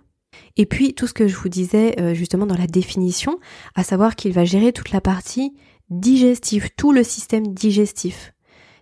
Et 0.56 0.66
puis 0.66 0.94
tout 0.94 1.06
ce 1.06 1.14
que 1.14 1.28
je 1.28 1.36
vous 1.36 1.48
disais 1.48 1.98
euh, 2.00 2.14
justement 2.14 2.46
dans 2.46 2.56
la 2.56 2.66
définition, 2.66 3.38
à 3.74 3.82
savoir 3.82 4.16
qu'il 4.16 4.32
va 4.32 4.44
gérer 4.44 4.72
toute 4.72 4.90
la 4.90 5.00
partie 5.00 5.54
digestive, 5.90 6.70
tout 6.76 6.92
le 6.92 7.02
système 7.02 7.54
digestif, 7.54 8.34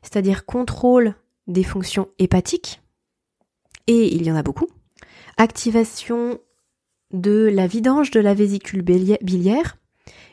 c'est-à-dire 0.06 0.46
contrôle 0.46 1.16
des 1.48 1.64
fonctions 1.64 2.08
hépatiques, 2.20 2.80
et 3.88 4.14
il 4.14 4.25
y 4.25 4.30
en 4.30 4.36
a 4.36 4.42
beaucoup, 4.42 4.68
activation 5.36 6.38
de 7.12 7.50
la 7.52 7.66
vidange 7.66 8.12
de 8.12 8.20
la 8.20 8.32
vésicule 8.32 8.82
biliaire, 8.82 9.76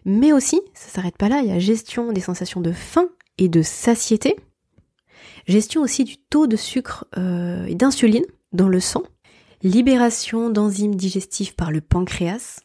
mais 0.05 0.31
aussi, 0.31 0.61
ça 0.75 0.89
s'arrête 0.89 1.17
pas 1.17 1.27
là, 1.27 1.39
il 1.41 1.49
y 1.49 1.51
a 1.51 1.59
gestion 1.59 2.11
des 2.11 2.21
sensations 2.21 2.61
de 2.61 2.71
faim 2.71 3.09
et 3.39 3.49
de 3.49 3.63
satiété, 3.63 4.35
gestion 5.47 5.81
aussi 5.81 6.03
du 6.03 6.17
taux 6.17 6.45
de 6.45 6.55
sucre 6.55 7.05
euh, 7.17 7.65
et 7.65 7.73
d'insuline 7.75 8.25
dans 8.51 8.69
le 8.69 8.79
sang, 8.79 9.03
libération 9.63 10.51
d'enzymes 10.51 10.95
digestifs 10.95 11.55
par 11.55 11.71
le 11.71 11.81
pancréas. 11.81 12.59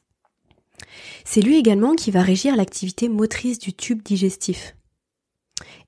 C'est 1.25 1.41
lui 1.41 1.57
également 1.57 1.95
qui 1.95 2.11
va 2.11 2.23
régir 2.23 2.55
l'activité 2.55 3.09
motrice 3.09 3.59
du 3.59 3.73
tube 3.73 4.03
digestif. 4.03 4.75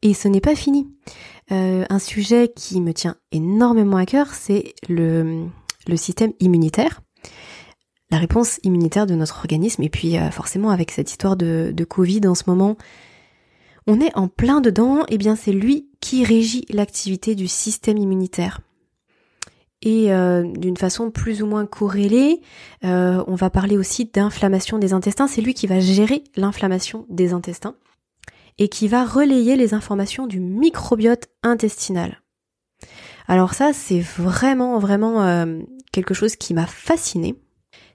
Et 0.03 0.15
ce 0.15 0.29
n'est 0.29 0.41
pas 0.41 0.55
fini. 0.55 0.89
Euh, 1.53 1.85
un 1.91 1.99
sujet 1.99 2.53
qui 2.55 2.81
me 2.81 2.95
tient 2.95 3.17
énormément 3.33 3.97
à 3.97 4.07
cœur, 4.07 4.35
c'est 4.35 4.75
le, 4.89 5.49
système 5.97 6.33
immunitaire 6.41 7.01
la 8.13 8.19
réponse 8.19 8.59
immunitaire 8.65 9.07
de 9.07 9.15
notre 9.15 9.39
organisme. 9.39 9.85
Et 9.85 9.89
puis 9.89 10.19
euh, 10.19 10.33
forcément 10.33 10.71
avec 10.71 10.91
cette 10.91 11.13
histoire 11.13 11.37
de, 11.37 11.73
Covid 11.89 12.27
en 12.27 12.35
ce 12.35 12.43
moment, 12.49 12.77
on 13.87 14.01
est 14.01 14.13
en 14.17 14.27
plein 14.27 14.61
dedans, 14.61 15.05
et 15.09 15.17
bien 15.17 15.37
c'est 15.37 15.53
lui 15.53 15.89
qui 16.01 16.25
régit 16.25 16.65
l'activité 16.71 17.37
du 17.37 17.47
système 17.47 17.99
immunitaire. 17.99 18.61
Et 19.83 20.13
euh, 20.13 20.43
d'une 20.43 20.77
façon 20.77 21.13
plus 21.13 21.41
ou 21.41 21.47
moins 21.47 21.67
corrélée, 21.67 22.41
on 22.83 23.37
va 23.37 23.49
parler 23.49 23.77
aussi 23.77 24.07
d'inflammation 24.07 24.79
des 24.79 24.93
intestins. 24.93 25.29
C'est 25.29 25.41
lui 25.41 25.55
qui 25.55 25.69
va 25.69 25.79
gérer 25.79 26.25
l'inflammation 26.35 27.07
des 27.11 27.33
intestins 27.33 27.77
et 28.61 28.69
qui 28.69 28.87
va 28.87 29.05
relayer 29.05 29.57
les 29.57 29.75
informations 29.75 30.27
du 30.27 30.39
microbiote 30.39 31.27
intestinal. 31.43 32.23
Alors 33.27 33.55
ça, 33.55 33.73
c'est 33.73 34.01
vraiment, 34.01 34.79
vraiment 34.79 35.25
euh, 35.25 35.61
quelque 35.93 36.15
chose 36.15 36.37
qui 36.37 36.53
m'a 36.53 36.67
fasciné. 36.67 37.35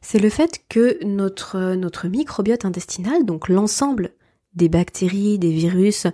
C'est 0.01 0.19
le 0.19 0.29
fait 0.29 0.63
que 0.67 0.97
notre, 1.05 1.75
notre 1.75 2.07
microbiote 2.07 2.65
intestinal, 2.65 3.25
donc 3.25 3.47
l'ensemble 3.47 4.11
des 4.53 4.69
bactéries, 4.69 5.37
des 5.37 5.51
virus. 5.51 6.07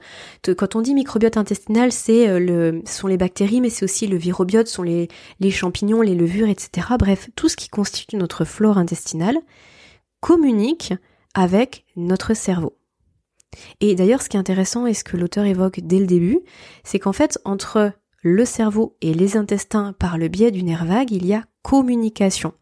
Quand 0.57 0.75
on 0.75 0.81
dit 0.81 0.95
microbiote 0.95 1.37
intestinal, 1.37 1.91
c'est 1.91 2.27
euh, 2.27 2.39
le, 2.39 2.81
ce 2.85 2.99
sont 2.99 3.07
les 3.07 3.17
bactéries, 3.17 3.61
mais 3.61 3.69
c'est 3.69 3.85
aussi 3.85 4.07
le 4.07 4.17
virobiote, 4.17 4.67
sont 4.67 4.83
les, 4.83 5.07
les 5.39 5.51
champignons, 5.51 6.01
les 6.01 6.15
levures, 6.15 6.49
etc. 6.49 6.87
Bref, 6.99 7.29
tout 7.35 7.47
ce 7.47 7.55
qui 7.55 7.69
constitue 7.69 8.17
notre 8.17 8.43
flore 8.43 8.77
intestinale 8.77 9.37
communique 10.19 10.93
avec 11.35 11.85
notre 11.95 12.33
cerveau. 12.33 12.80
Et 13.79 13.95
d'ailleurs, 13.95 14.21
ce 14.21 14.29
qui 14.29 14.37
est 14.37 14.39
intéressant 14.39 14.85
et 14.85 14.93
ce 14.93 15.03
que 15.03 15.17
l'auteur 15.17 15.45
évoque 15.45 15.79
dès 15.81 15.99
le 15.99 16.07
début, 16.07 16.39
c'est 16.83 16.99
qu'en 16.99 17.13
fait, 17.13 17.39
entre 17.45 17.91
le 18.23 18.45
cerveau 18.45 18.97
et 19.01 19.13
les 19.13 19.35
intestins 19.35 19.93
par 19.93 20.17
le 20.17 20.27
biais 20.27 20.51
du 20.51 20.63
nerf 20.63 20.85
vague, 20.85 21.11
il 21.11 21.25
y 21.25 21.33
a 21.33 21.45
communication. 21.63 22.53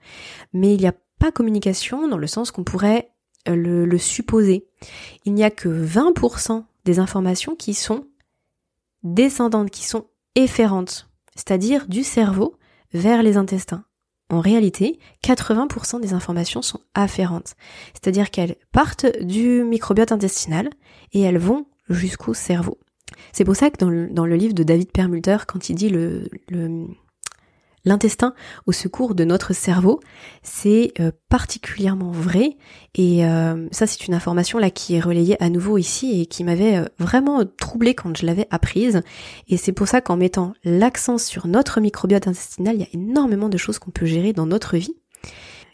Mais 0.53 0.74
il 0.74 0.79
n'y 0.79 0.88
a 0.88 0.96
pas 1.19 1.31
communication 1.31 2.08
dans 2.08 2.17
le 2.17 2.27
sens 2.27 2.51
qu'on 2.51 2.63
pourrait 2.63 3.12
euh, 3.48 3.86
le, 3.86 3.98
supposer. 3.98 4.67
Il 5.25 5.34
n'y 5.34 5.43
a 5.43 5.51
que 5.51 5.69
20% 5.69 6.63
des 6.86 7.00
informations 7.00 7.55
qui 7.55 7.74
sont 7.74 8.05
descendantes, 9.03 9.69
qui 9.69 9.86
sont 9.86 10.08
efférentes, 10.36 11.10
c'est-à-dire 11.36 11.88
du 11.88 12.03
cerveau 12.03 12.55
vers 12.93 13.24
les 13.24 13.38
intestins. 13.38 13.84
En 14.29 14.41
réalité, 14.41 15.00
80% 15.24 16.01
des 16.01 16.13
informations 16.13 16.62
sont 16.62 16.79
afférentes, 16.93 17.55
c'est-à-dire 17.93 18.29
qu'elles 18.29 18.55
partent 18.71 19.07
du 19.21 19.63
microbiote 19.63 20.12
intestinal 20.12 20.69
et 21.13 21.21
elles 21.21 21.39
vont 21.39 21.65
jusqu'au 21.89 22.36
cerveau. 22.36 22.77
C'est 23.33 23.43
pour 23.43 23.55
ça 23.55 23.69
que 23.71 23.77
dans 23.77 24.25
le, 24.25 24.36
livre 24.36 24.53
de 24.53 24.63
David 24.63 24.91
Perlmutter, 24.91 25.38
quand 25.48 25.69
il 25.69 25.75
dit 25.75 25.89
le, 25.89 26.29
l'intestin 27.86 28.33
au 28.65 28.71
secours 28.71 29.15
de 29.15 29.24
notre 29.24 29.53
cerveau, 29.53 30.00
c'est 30.43 30.93
euh, 31.00 31.12
particulièrement 31.29 32.12
vrai. 32.12 32.57
Et 32.95 33.25
euh, 33.25 33.67
ça, 33.71 33.88
c'est 33.88 34.07
une 34.07 34.13
information 34.13 34.59
là 34.59 34.69
qui 34.69 34.95
est 34.95 35.00
relayée 35.00 35.41
à 35.41 35.50
nouveau 35.50 35.77
ici 35.77 36.21
et 36.21 36.25
qui 36.25 36.43
m'avait 36.43 36.77
euh, 36.77 36.86
vraiment 37.00 37.43
troublée 37.45 37.95
quand 37.95 38.15
je 38.17 38.25
l'avais 38.25 38.48
apprise. 38.50 39.01
Et 39.48 39.57
c'est 39.57 39.71
pour 39.71 39.88
ça 39.88 40.01
qu'en 40.01 40.17
mettant 40.17 40.53
l'accent 40.63 41.17
sur 41.17 41.48
notre 41.48 41.79
microbiote 41.79 42.27
intestinal, 42.27 42.75
il 42.75 42.81
y 42.81 42.86
a 42.86 42.89
énormément 42.93 43.50
de 43.50 43.57
choses 43.57 43.79
qu'on 43.79 43.91
peut 43.91 44.05
gérer 44.05 44.33
dans 44.33 44.45
notre 44.45 44.77
vie. 44.77 44.95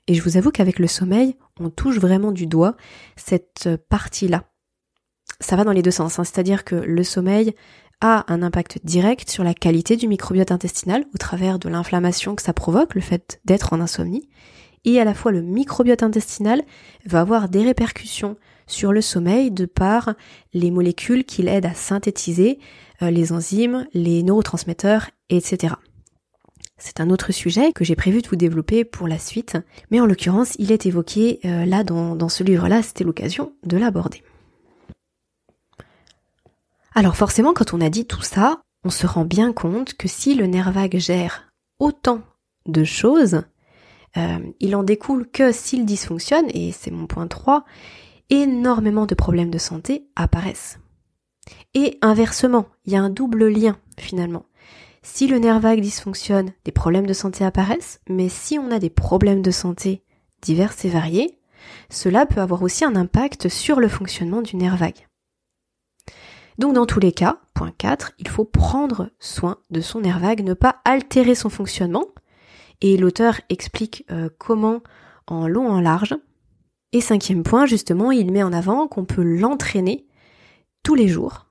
Et 0.07 0.13
je 0.13 0.21
vous 0.21 0.37
avoue 0.37 0.51
qu'avec 0.51 0.77
le 0.77 0.87
sommeil, 0.87 1.35
on 1.59 1.69
touche 1.69 1.97
vraiment 1.97 2.31
du 2.31 2.45
doigt 2.45 2.75
cette 3.15 3.69
partie-là. 3.89 4.43
Ça 5.39 5.55
va 5.55 5.63
dans 5.63 5.71
les 5.71 5.81
deux 5.81 5.91
sens, 5.91 6.19
hein. 6.19 6.23
c'est-à-dire 6.23 6.63
que 6.63 6.75
le 6.75 7.03
sommeil 7.03 7.55
a 8.01 8.31
un 8.31 8.43
impact 8.43 8.79
direct 8.83 9.29
sur 9.29 9.43
la 9.43 9.53
qualité 9.53 9.95
du 9.95 10.07
microbiote 10.07 10.51
intestinal 10.51 11.05
au 11.13 11.17
travers 11.17 11.59
de 11.59 11.69
l'inflammation 11.69 12.35
que 12.35 12.41
ça 12.41 12.53
provoque, 12.53 12.95
le 12.95 13.01
fait 13.01 13.39
d'être 13.45 13.73
en 13.73 13.81
insomnie, 13.81 14.27
et 14.85 14.99
à 14.99 15.03
la 15.03 15.13
fois 15.13 15.31
le 15.31 15.41
microbiote 15.41 16.03
intestinal 16.03 16.61
va 17.05 17.21
avoir 17.21 17.49
des 17.49 17.63
répercussions 17.63 18.37
sur 18.67 18.93
le 18.93 19.01
sommeil 19.01 19.51
de 19.51 19.65
par 19.65 20.13
les 20.53 20.71
molécules 20.71 21.23
qu'il 21.23 21.47
aide 21.47 21.65
à 21.65 21.73
synthétiser, 21.73 22.59
euh, 23.01 23.11
les 23.11 23.31
enzymes, 23.31 23.87
les 23.93 24.23
neurotransmetteurs, 24.23 25.09
etc. 25.29 25.75
C'est 26.77 26.99
un 26.99 27.09
autre 27.09 27.31
sujet 27.31 27.71
que 27.71 27.85
j'ai 27.85 27.95
prévu 27.95 28.21
de 28.21 28.27
vous 28.27 28.35
développer 28.35 28.83
pour 28.83 29.07
la 29.07 29.17
suite, 29.17 29.57
mais 29.91 29.99
en 29.99 30.05
l'occurrence 30.05 30.55
il 30.59 30.71
est 30.71 30.85
évoqué 30.85 31.39
euh, 31.45 31.65
là 31.65 31.83
dans, 31.83 32.15
dans 32.15 32.29
ce 32.29 32.43
livre-là, 32.43 32.81
c'était 32.83 33.03
l'occasion 33.03 33.53
de 33.63 33.77
l'aborder. 33.77 34.23
Alors 36.97 37.17
forcément, 37.17 37.53
quand 37.53 37.73
on 37.73 37.81
a 37.81 37.89
dit 37.89 38.05
tout 38.05 38.21
ça, 38.21 38.61
on 38.85 38.89
se 38.89 39.05
rend 39.05 39.25
bien 39.25 39.51
compte 39.51 39.95
que 39.95 40.07
si 40.07 40.33
le 40.33 40.47
nerf 40.47 40.71
vague 40.71 40.97
gère 40.97 41.51
autant 41.77 42.21
de 42.67 42.85
choses, 42.85 43.41
euh, 44.15 44.39
il 44.61 44.77
en 44.77 44.83
découle 44.83 45.27
que 45.29 45.51
s'il 45.51 45.85
dysfonctionne, 45.85 46.47
et 46.53 46.71
c'est 46.71 46.91
mon 46.91 47.05
point 47.05 47.27
3, 47.27 47.65
énormément 48.29 49.05
de 49.05 49.13
problèmes 49.13 49.51
de 49.51 49.57
santé 49.57 50.07
apparaissent. 50.15 50.79
Et 51.73 51.97
inversement, 52.01 52.67
il 52.85 52.93
y 52.93 52.95
a 52.95 53.01
un 53.01 53.09
double 53.09 53.49
lien 53.49 53.77
finalement. 53.99 54.45
Si 55.03 55.27
le 55.27 55.37
nerf 55.37 55.59
vague 55.59 55.81
dysfonctionne, 55.81 56.53
des 56.63 56.71
problèmes 56.71 57.05
de 57.07 57.13
santé 57.13 57.43
apparaissent, 57.43 57.99
mais 58.09 58.29
si 58.29 58.57
on 58.57 58.71
a 58.71 58.79
des 58.79 58.89
problèmes 58.89 59.41
de 59.41 59.51
santé 59.51 60.01
divers 60.41 60.73
et 60.85 60.89
variés, 60.89 61.39
cela 61.89 62.25
peut 62.25 62.39
avoir 62.39 62.63
aussi 62.63 62.85
un 62.85 62.95
impact 62.95 63.49
sur 63.49 63.81
le 63.81 63.89
fonctionnement 63.89 64.41
du 64.41 64.55
nerf 64.55 64.77
vague. 64.77 65.05
Donc 66.57 66.73
dans 66.73 66.85
tous 66.85 66.99
les 66.99 67.11
cas, 67.11 67.39
point 67.53 67.73
4, 67.77 68.13
il 68.17 68.27
faut 68.27 68.45
prendre 68.45 69.09
soin 69.19 69.57
de 69.71 69.81
son 69.81 70.01
nerf 70.01 70.19
vague, 70.19 70.43
ne 70.43 70.53
pas 70.53 70.81
altérer 70.85 71.35
son 71.35 71.49
fonctionnement. 71.49 72.05
Et 72.81 72.97
l'auteur 72.97 73.39
explique 73.49 74.05
euh, 74.11 74.29
comment 74.37 74.81
en 75.27 75.47
long 75.47 75.67
en 75.69 75.81
large. 75.81 76.15
Et 76.93 77.01
cinquième 77.01 77.43
point, 77.43 77.65
justement, 77.65 78.11
il 78.11 78.31
met 78.31 78.43
en 78.43 78.53
avant 78.53 78.87
qu'on 78.87 79.05
peut 79.05 79.23
l'entraîner 79.23 80.05
tous 80.83 80.95
les 80.95 81.07
jours, 81.07 81.47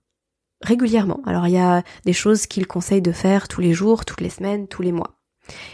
régulièrement. 0.63 1.21
Alors 1.27 1.47
il 1.49 1.55
y 1.55 1.59
a 1.59 1.83
des 2.07 2.13
choses 2.13 2.47
qu'il 2.47 2.67
conseille 2.67 3.03
de 3.03 3.13
faire 3.13 3.49
tous 3.49 3.61
les 3.61 3.75
jours, 3.75 4.05
toutes 4.05 4.21
les 4.21 4.31
semaines, 4.31 4.69
tous 4.69 4.83
les 4.83 4.93
mois. 4.93 5.19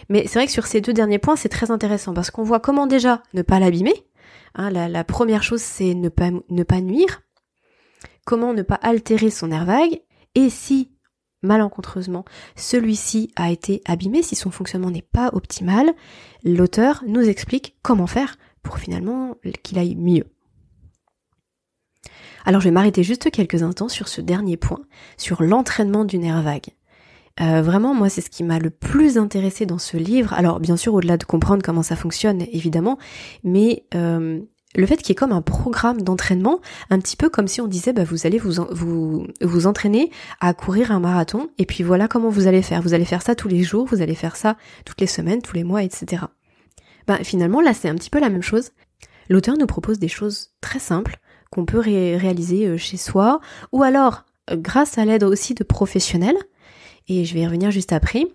Mais 0.08 0.26
c'est 0.26 0.40
vrai 0.40 0.46
que 0.46 0.52
sur 0.52 0.66
ces 0.66 0.80
deux 0.80 0.92
derniers 0.92 1.18
points, 1.18 1.36
c'est 1.36 1.48
très 1.48 1.70
intéressant 1.70 2.14
parce 2.14 2.32
qu'on 2.32 2.42
voit 2.42 2.58
comment 2.58 2.88
déjà 2.88 3.22
ne 3.34 3.42
pas 3.42 3.60
l'abîmer. 3.60 3.94
Hein, 4.56 4.70
la, 4.70 5.04
première 5.04 5.44
chose, 5.44 5.60
c'est 5.60 5.94
ne 5.94 6.08
pas 6.08 6.80
nuire 6.80 7.22
comment 8.24 8.54
ne 8.54 8.62
pas 8.62 8.76
altérer 8.76 9.30
son 9.30 9.48
nerf 9.48 9.64
vague, 9.64 10.00
et 10.34 10.50
si, 10.50 10.90
malencontreusement, 11.42 12.24
celui-ci 12.56 13.30
a 13.36 13.50
été 13.50 13.82
abîmé, 13.86 14.22
si 14.22 14.36
son 14.36 14.50
fonctionnement 14.50 14.90
n'est 14.90 15.02
pas 15.02 15.30
optimal, 15.32 15.92
l'auteur 16.44 17.02
nous 17.06 17.28
explique 17.28 17.76
comment 17.82 18.06
faire 18.06 18.36
pour 18.62 18.78
finalement 18.78 19.36
qu'il 19.62 19.78
aille 19.78 19.96
mieux. 19.96 20.24
Alors 22.44 22.60
je 22.60 22.68
vais 22.68 22.72
m'arrêter 22.72 23.02
juste 23.02 23.30
quelques 23.30 23.62
instants 23.62 23.88
sur 23.88 24.08
ce 24.08 24.20
dernier 24.20 24.56
point, 24.56 24.80
sur 25.16 25.42
l'entraînement 25.42 26.04
du 26.04 26.18
nerf 26.18 26.42
vague. 26.42 26.70
Euh, 27.40 27.62
vraiment, 27.62 27.94
moi, 27.94 28.08
c'est 28.08 28.20
ce 28.20 28.28
qui 28.28 28.44
m'a 28.44 28.58
le 28.58 28.70
plus 28.70 29.16
intéressé 29.16 29.64
dans 29.64 29.78
ce 29.78 29.96
livre. 29.96 30.34
Alors, 30.34 30.60
bien 30.60 30.76
sûr, 30.76 30.92
au-delà 30.92 31.16
de 31.16 31.24
comprendre 31.24 31.62
comment 31.62 31.82
ça 31.82 31.96
fonctionne, 31.96 32.42
évidemment, 32.52 32.98
mais 33.44 33.84
euh, 33.94 34.40
le 34.76 34.86
fait 34.86 34.96
qu'il 34.98 35.08
y 35.08 35.12
ait 35.12 35.16
comme 35.16 35.32
un 35.32 35.42
programme 35.42 36.02
d'entraînement, 36.02 36.60
un 36.90 37.00
petit 37.00 37.16
peu 37.16 37.28
comme 37.28 37.48
si 37.48 37.60
on 37.60 37.66
disait 37.66 37.92
bah 37.92 38.04
vous 38.04 38.26
allez 38.26 38.38
vous, 38.38 38.64
vous 38.70 39.26
vous 39.40 39.66
entraîner 39.66 40.10
à 40.40 40.54
courir 40.54 40.92
un 40.92 41.00
marathon 41.00 41.50
et 41.58 41.66
puis 41.66 41.82
voilà 41.82 42.06
comment 42.06 42.28
vous 42.28 42.46
allez 42.46 42.62
faire. 42.62 42.80
Vous 42.80 42.94
allez 42.94 43.04
faire 43.04 43.22
ça 43.22 43.34
tous 43.34 43.48
les 43.48 43.62
jours, 43.62 43.86
vous 43.86 44.00
allez 44.00 44.14
faire 44.14 44.36
ça 44.36 44.56
toutes 44.84 45.00
les 45.00 45.08
semaines, 45.08 45.42
tous 45.42 45.56
les 45.56 45.64
mois, 45.64 45.82
etc. 45.82 46.24
Bah 47.08 47.18
finalement 47.24 47.60
là 47.60 47.74
c'est 47.74 47.88
un 47.88 47.96
petit 47.96 48.10
peu 48.10 48.20
la 48.20 48.28
même 48.28 48.42
chose. 48.42 48.70
L'auteur 49.28 49.56
nous 49.58 49.66
propose 49.66 49.98
des 49.98 50.08
choses 50.08 50.50
très 50.60 50.78
simples 50.78 51.18
qu'on 51.50 51.64
peut 51.64 51.78
réaliser 51.78 52.66
euh, 52.66 52.76
chez 52.76 52.96
soi 52.96 53.40
ou 53.72 53.82
alors 53.82 54.24
euh, 54.50 54.56
grâce 54.56 54.98
à 54.98 55.04
l'aide 55.04 55.24
aussi 55.24 55.54
de 55.54 55.64
professionnels 55.64 56.38
et 57.08 57.24
je 57.24 57.34
vais 57.34 57.40
y 57.40 57.46
revenir 57.46 57.72
juste 57.72 57.92
après 57.92 58.26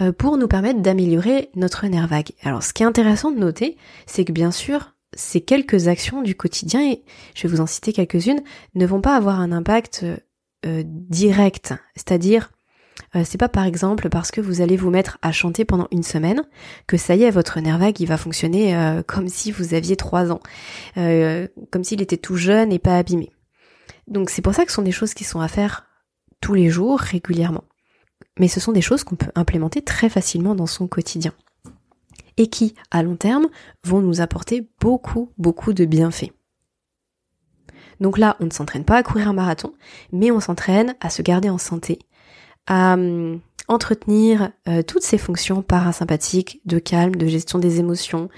euh, 0.00 0.12
pour 0.12 0.38
nous 0.38 0.48
permettre 0.48 0.80
d'améliorer 0.80 1.50
notre 1.54 1.86
nerf 1.86 2.06
vague. 2.06 2.32
Alors 2.42 2.62
ce 2.62 2.72
qui 2.72 2.82
est 2.82 2.86
intéressant 2.86 3.30
de 3.30 3.38
noter, 3.38 3.76
c'est 4.06 4.24
que 4.24 4.32
bien 4.32 4.50
sûr, 4.50 4.95
ces 5.16 5.40
quelques 5.40 5.88
actions 5.88 6.22
du 6.22 6.36
quotidien, 6.36 6.92
et 6.92 7.02
je 7.34 7.42
vais 7.42 7.48
vous 7.48 7.60
en 7.60 7.66
citer 7.66 7.92
quelques-unes, 7.92 8.42
ne 8.74 8.86
vont 8.86 9.00
pas 9.00 9.16
avoir 9.16 9.40
un 9.40 9.50
impact 9.50 10.04
euh, 10.64 10.82
direct. 10.84 11.74
C'est-à-dire, 11.94 12.50
euh, 13.14 13.22
c'est 13.24 13.38
pas 13.38 13.48
par 13.48 13.64
exemple 13.64 14.08
parce 14.08 14.30
que 14.30 14.40
vous 14.40 14.60
allez 14.60 14.76
vous 14.76 14.90
mettre 14.90 15.18
à 15.22 15.32
chanter 15.32 15.64
pendant 15.64 15.86
une 15.90 16.02
semaine 16.02 16.42
que 16.86 16.96
ça 16.96 17.14
y 17.14 17.22
est, 17.22 17.30
votre 17.30 17.60
nerf 17.60 17.78
vague 17.78 18.00
il 18.00 18.06
va 18.06 18.16
fonctionner 18.16 18.76
euh, 18.76 19.02
comme 19.06 19.28
si 19.28 19.50
vous 19.50 19.74
aviez 19.74 19.96
trois 19.96 20.32
ans, 20.32 20.40
comme 20.94 21.84
s'il 21.84 22.02
était 22.02 22.16
tout 22.16 22.36
jeune 22.36 22.72
et 22.72 22.78
pas 22.78 22.96
abîmé. 22.96 23.32
Donc 24.08 24.30
c'est 24.30 24.42
pour 24.42 24.54
ça 24.54 24.64
que 24.64 24.70
ce 24.70 24.76
sont 24.76 24.82
des 24.82 24.92
choses 24.92 25.14
qui 25.14 25.24
sont 25.24 25.40
à 25.40 25.48
faire 25.48 25.86
tous 26.40 26.54
les 26.54 26.68
jours, 26.68 27.00
régulièrement. 27.00 27.64
Mais 28.38 28.48
ce 28.48 28.60
sont 28.60 28.72
des 28.72 28.82
choses 28.82 29.04
qu'on 29.04 29.16
peut 29.16 29.32
implémenter 29.34 29.82
très 29.82 30.08
facilement 30.08 30.54
dans 30.54 30.66
son 30.66 30.86
quotidien 30.88 31.32
et 32.36 32.48
qui, 32.48 32.74
à 32.90 33.02
long 33.02 33.16
terme, 33.16 33.48
vont 33.84 34.00
nous 34.00 34.20
apporter 34.20 34.68
beaucoup, 34.80 35.30
beaucoup 35.38 35.72
de 35.72 35.84
bienfaits. 35.84 36.32
Donc 38.00 38.18
là, 38.18 38.36
on 38.40 38.44
ne 38.44 38.50
s'entraîne 38.50 38.84
pas 38.84 38.96
à 38.96 39.02
courir 39.02 39.28
un 39.28 39.32
marathon, 39.32 39.72
mais 40.12 40.30
on 40.30 40.40
s'entraîne 40.40 40.94
à 41.00 41.10
se 41.10 41.22
garder 41.22 41.48
en 41.48 41.58
santé, 41.58 42.00
à 42.66 42.94
hum, 42.94 43.40
entretenir 43.68 44.50
euh, 44.68 44.82
toutes 44.82 45.02
ces 45.02 45.18
fonctions 45.18 45.62
parasympathiques 45.62 46.60
de 46.66 46.78
calme, 46.78 47.16
de 47.16 47.26
gestion 47.26 47.58
des 47.58 47.80
émotions, 47.80 48.28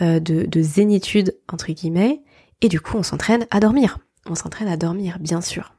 euh, 0.00 0.20
de, 0.20 0.46
de 0.46 0.62
zénitude, 0.62 1.36
entre 1.52 1.72
guillemets, 1.72 2.22
et 2.60 2.68
du 2.68 2.80
coup, 2.80 2.96
on 2.96 3.02
s'entraîne 3.02 3.46
à 3.50 3.60
dormir. 3.60 3.98
On 4.26 4.34
s'entraîne 4.34 4.68
à 4.68 4.76
dormir, 4.76 5.18
bien 5.18 5.40
sûr. 5.40 5.74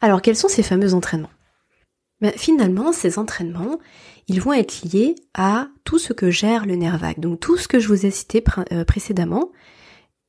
Alors, 0.00 0.22
quels 0.22 0.36
sont 0.36 0.48
ces 0.48 0.62
fameux 0.62 0.94
entraînements? 0.94 1.30
Ben, 2.22 2.32
Finalement, 2.36 2.92
ces 2.92 3.18
entraînements, 3.18 3.78
ils 4.28 4.40
vont 4.40 4.54
être 4.54 4.82
liés 4.82 5.14
à 5.34 5.68
tout 5.84 5.98
ce 5.98 6.12
que 6.12 6.30
gère 6.30 6.64
le 6.64 6.76
nerf 6.76 6.96
vague. 6.96 7.20
Donc 7.20 7.40
tout 7.40 7.58
ce 7.58 7.68
que 7.68 7.78
je 7.78 7.88
vous 7.88 8.06
ai 8.06 8.10
cité 8.10 8.42
euh, 8.72 8.84
précédemment, 8.84 9.50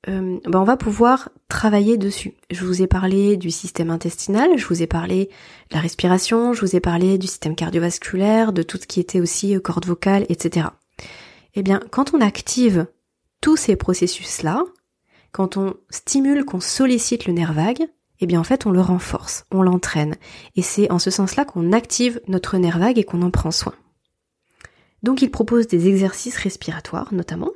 euh, 0.09 0.39
ben 0.45 0.59
on 0.59 0.65
va 0.65 0.75
pouvoir 0.75 1.29
travailler 1.47 1.97
dessus. 1.97 2.33
Je 2.51 2.65
vous 2.65 2.81
ai 2.81 2.87
parlé 2.87 3.37
du 3.37 3.51
système 3.51 3.89
intestinal, 3.89 4.57
je 4.57 4.65
vous 4.67 4.81
ai 4.81 4.87
parlé 4.87 5.29
de 5.69 5.75
la 5.75 5.79
respiration, 5.79 6.53
je 6.53 6.61
vous 6.61 6.75
ai 6.75 6.81
parlé 6.81 7.17
du 7.17 7.27
système 7.27 7.55
cardiovasculaire, 7.55 8.51
de 8.51 8.63
tout 8.63 8.77
ce 8.77 8.87
qui 8.87 8.99
était 8.99 9.21
aussi 9.21 9.55
euh, 9.55 9.59
corde 9.59 9.85
vocale, 9.85 10.25
etc. 10.27 10.67
Eh 11.55 11.63
bien, 11.63 11.79
quand 11.91 12.13
on 12.13 12.21
active 12.21 12.87
tous 13.39 13.55
ces 13.55 13.75
processus-là, 13.75 14.63
quand 15.31 15.57
on 15.57 15.75
stimule, 15.89 16.45
qu'on 16.45 16.59
sollicite 16.59 17.25
le 17.25 17.33
nerf 17.33 17.53
vague, 17.53 17.87
eh 18.23 18.27
bien 18.27 18.39
en 18.39 18.43
fait 18.43 18.65
on 18.65 18.71
le 18.71 18.81
renforce, 18.81 19.45
on 19.51 19.61
l'entraîne. 19.61 20.15
Et 20.55 20.61
c'est 20.61 20.91
en 20.91 20.99
ce 20.99 21.11
sens-là 21.11 21.45
qu'on 21.45 21.71
active 21.71 22.21
notre 22.27 22.57
nerf 22.57 22.79
vague 22.79 22.97
et 22.97 23.03
qu'on 23.03 23.21
en 23.21 23.31
prend 23.31 23.51
soin. 23.51 23.73
Donc 25.03 25.21
il 25.21 25.31
propose 25.31 25.67
des 25.67 25.87
exercices 25.87 26.37
respiratoires 26.37 27.13
notamment. 27.13 27.51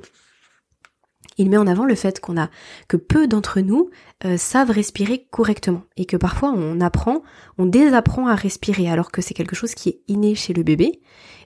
Il 1.38 1.50
met 1.50 1.56
en 1.56 1.68
avant 1.68 1.84
le 1.84 1.94
fait 1.94 2.20
qu'on 2.20 2.36
a 2.36 2.50
que 2.88 2.96
peu 2.96 3.28
d'entre 3.28 3.60
nous 3.60 3.90
euh, 4.24 4.36
savent 4.36 4.72
respirer 4.72 5.26
correctement 5.30 5.84
et 5.96 6.04
que 6.04 6.16
parfois 6.16 6.52
on 6.54 6.80
apprend, 6.80 7.22
on 7.58 7.66
désapprend 7.66 8.26
à 8.26 8.34
respirer 8.34 8.90
alors 8.90 9.12
que 9.12 9.22
c'est 9.22 9.34
quelque 9.34 9.56
chose 9.56 9.74
qui 9.74 9.88
est 9.88 10.00
inné 10.08 10.34
chez 10.34 10.52
le 10.52 10.64
bébé. 10.64 11.00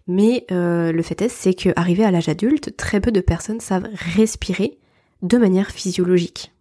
Mais 0.08 0.46
euh, 0.50 0.92
le 0.92 1.02
fait 1.02 1.20
est, 1.22 1.28
c'est 1.28 1.54
qu'arrivé 1.54 2.04
à 2.04 2.10
l'âge 2.10 2.28
adulte, 2.28 2.76
très 2.76 3.00
peu 3.00 3.12
de 3.12 3.20
personnes 3.20 3.60
savent 3.60 3.88
respirer 4.16 4.78
de 5.20 5.38
manière 5.38 5.70
physiologique. 5.70 6.52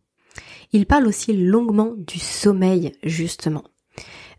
Il 0.73 0.85
parle 0.85 1.07
aussi 1.07 1.33
longuement 1.33 1.93
du 1.97 2.19
sommeil, 2.19 2.93
justement. 3.03 3.63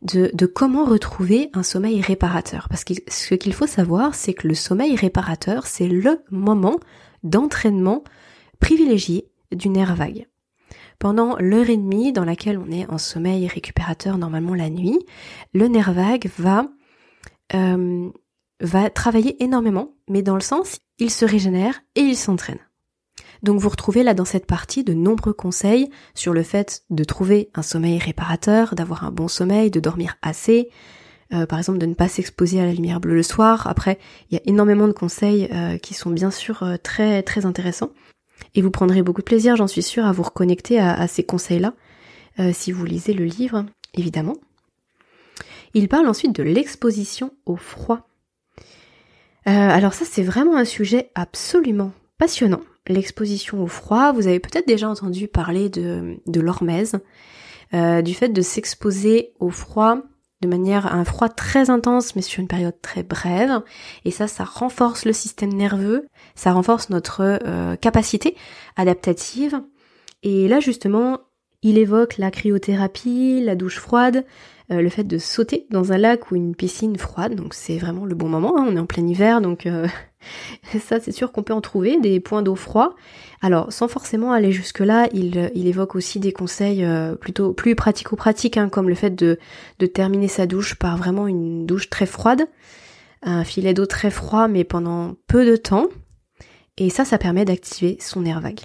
De, 0.00 0.46
comment 0.46 0.84
retrouver 0.84 1.50
un 1.52 1.62
sommeil 1.62 2.00
réparateur. 2.00 2.68
Parce 2.68 2.82
que 2.84 2.94
ce 3.06 3.34
qu'il 3.34 3.52
faut 3.52 3.68
savoir, 3.68 4.14
c'est 4.14 4.34
que 4.34 4.48
le 4.48 4.54
sommeil 4.54 4.96
réparateur, 4.96 5.66
c'est 5.66 5.86
le 5.86 6.24
moment 6.30 6.80
d'entraînement 7.22 8.02
privilégié 8.58 9.28
du 9.52 9.68
nerf 9.68 9.94
vague. 9.94 10.26
Pendant 10.98 11.36
l'heure 11.38 11.68
et 11.68 11.76
demie 11.76 12.12
dans 12.12 12.24
laquelle 12.24 12.58
on 12.58 12.70
est 12.70 12.88
en 12.90 12.98
sommeil 12.98 13.46
récupérateur 13.46 14.18
normalement 14.18 14.54
la 14.54 14.70
nuit, 14.70 14.98
le 15.52 15.68
nerf 15.68 15.92
vague 15.92 16.30
va, 16.38 16.66
euh, 17.54 18.08
va 18.60 18.90
travailler 18.90 19.42
énormément, 19.42 19.94
mais 20.08 20.22
dans 20.22 20.34
le 20.34 20.40
sens, 20.40 20.78
il 20.98 21.10
se 21.10 21.24
régénère 21.24 21.80
et 21.94 22.00
il 22.00 22.16
s'entraîne. 22.16 22.60
Donc 23.42 23.58
vous 23.58 23.68
retrouvez 23.68 24.04
là 24.04 24.14
dans 24.14 24.24
cette 24.24 24.46
partie 24.46 24.84
de 24.84 24.94
nombreux 24.94 25.32
conseils 25.32 25.90
sur 26.14 26.32
le 26.32 26.42
fait 26.42 26.84
de 26.90 27.02
trouver 27.02 27.50
un 27.54 27.62
sommeil 27.62 27.98
réparateur, 27.98 28.74
d'avoir 28.74 29.04
un 29.04 29.10
bon 29.10 29.26
sommeil, 29.26 29.70
de 29.70 29.80
dormir 29.80 30.16
assez, 30.22 30.70
euh, 31.32 31.44
par 31.46 31.58
exemple 31.58 31.78
de 31.78 31.86
ne 31.86 31.94
pas 31.94 32.08
s'exposer 32.08 32.60
à 32.60 32.66
la 32.66 32.72
lumière 32.72 33.00
bleue 33.00 33.16
le 33.16 33.22
soir. 33.24 33.66
Après, 33.66 33.98
il 34.30 34.34
y 34.34 34.38
a 34.38 34.42
énormément 34.46 34.86
de 34.86 34.92
conseils 34.92 35.48
euh, 35.52 35.76
qui 35.76 35.92
sont 35.92 36.10
bien 36.10 36.30
sûr 36.30 36.62
euh, 36.62 36.76
très 36.80 37.22
très 37.24 37.44
intéressants. 37.44 37.90
Et 38.54 38.62
vous 38.62 38.70
prendrez 38.70 39.02
beaucoup 39.02 39.22
de 39.22 39.26
plaisir, 39.26 39.56
j'en 39.56 39.66
suis 39.66 39.82
sûre, 39.82 40.06
à 40.06 40.12
vous 40.12 40.22
reconnecter 40.22 40.78
à, 40.78 40.92
à 40.92 41.06
ces 41.06 41.22
conseils-là, 41.22 41.74
si 42.52 42.72
vous 42.72 42.84
lisez 42.84 43.12
le 43.12 43.24
livre, 43.24 43.64
évidemment. 43.94 44.36
Il 45.74 45.88
parle 45.88 46.08
ensuite 46.08 46.34
de 46.34 46.42
l'exposition 46.42 47.32
au 47.46 47.56
froid. 47.56 48.08
alors 49.44 49.94
ça, 49.94 50.04
c'est 50.04 50.24
vraiment 50.24 50.56
un 50.56 50.64
sujet 50.64 51.10
absolument 51.14 51.92
passionnant 52.18 52.62
l'exposition 52.88 53.62
au 53.62 53.66
froid. 53.66 54.12
Vous 54.12 54.26
avez 54.26 54.40
peut-être 54.40 54.66
déjà 54.66 54.88
entendu 54.88 55.28
parler 55.28 55.68
de, 55.68 56.16
de 56.26 56.40
l'hormèse, 56.40 56.98
euh, 57.74 58.02
du 58.02 58.14
fait 58.14 58.28
de 58.28 58.42
s'exposer 58.42 59.32
au 59.40 59.50
froid 59.50 59.98
de 60.40 60.48
manière 60.48 60.86
à 60.86 60.94
un 60.94 61.04
froid 61.04 61.28
très 61.28 61.70
intense 61.70 62.16
mais 62.16 62.22
sur 62.22 62.40
une 62.40 62.48
période 62.48 62.74
très 62.82 63.04
brève 63.04 63.62
et 64.04 64.10
ça 64.10 64.26
ça 64.26 64.42
renforce 64.42 65.04
le 65.04 65.12
système 65.12 65.52
nerveux 65.52 66.08
ça 66.34 66.52
renforce 66.52 66.90
notre 66.90 67.38
euh, 67.46 67.76
capacité 67.76 68.36
adaptative 68.74 69.62
et 70.24 70.48
là 70.48 70.58
justement 70.58 71.20
il 71.62 71.78
évoque 71.78 72.18
la 72.18 72.32
cryothérapie 72.32 73.40
la 73.40 73.54
douche 73.54 73.78
froide 73.78 74.24
euh, 74.72 74.80
le 74.80 74.88
fait 74.88 75.04
de 75.04 75.18
sauter 75.18 75.66
dans 75.70 75.92
un 75.92 75.98
lac 75.98 76.30
ou 76.30 76.36
une 76.36 76.54
piscine 76.54 76.96
froide, 76.96 77.34
donc 77.34 77.52
c'est 77.52 77.78
vraiment 77.78 78.04
le 78.04 78.14
bon 78.14 78.28
moment, 78.28 78.56
hein. 78.56 78.64
on 78.68 78.76
est 78.76 78.80
en 78.80 78.86
plein 78.86 79.06
hiver, 79.06 79.40
donc 79.40 79.66
euh, 79.66 79.86
ça 80.80 81.00
c'est 81.00 81.12
sûr 81.12 81.32
qu'on 81.32 81.42
peut 81.42 81.52
en 81.52 81.60
trouver, 81.60 82.00
des 82.00 82.20
points 82.20 82.42
d'eau 82.42 82.54
froid. 82.54 82.94
Alors 83.40 83.72
sans 83.72 83.88
forcément 83.88 84.32
aller 84.32 84.52
jusque-là, 84.52 85.08
il, 85.12 85.50
il, 85.54 85.66
évoque 85.66 85.94
aussi 85.94 86.20
des 86.20 86.32
conseils 86.32 86.84
euh, 86.84 87.14
plutôt 87.14 87.52
plus 87.52 87.74
pratico-pratiques, 87.74 88.56
hein, 88.56 88.68
comme 88.68 88.88
le 88.88 88.94
fait 88.94 89.14
de, 89.14 89.38
de 89.78 89.86
terminer 89.86 90.28
sa 90.28 90.46
douche 90.46 90.74
par 90.76 90.96
vraiment 90.96 91.26
une 91.26 91.66
douche 91.66 91.90
très 91.90 92.06
froide, 92.06 92.42
un 93.22 93.44
filet 93.44 93.74
d'eau 93.74 93.86
très 93.86 94.10
froid 94.10 94.48
mais 94.48 94.64
pendant 94.64 95.14
peu 95.26 95.44
de 95.44 95.56
temps, 95.56 95.88
et 96.78 96.90
ça 96.90 97.04
ça 97.04 97.18
permet 97.18 97.44
d'activer 97.44 97.96
son 98.00 98.22
nerf 98.22 98.40
vague. 98.40 98.60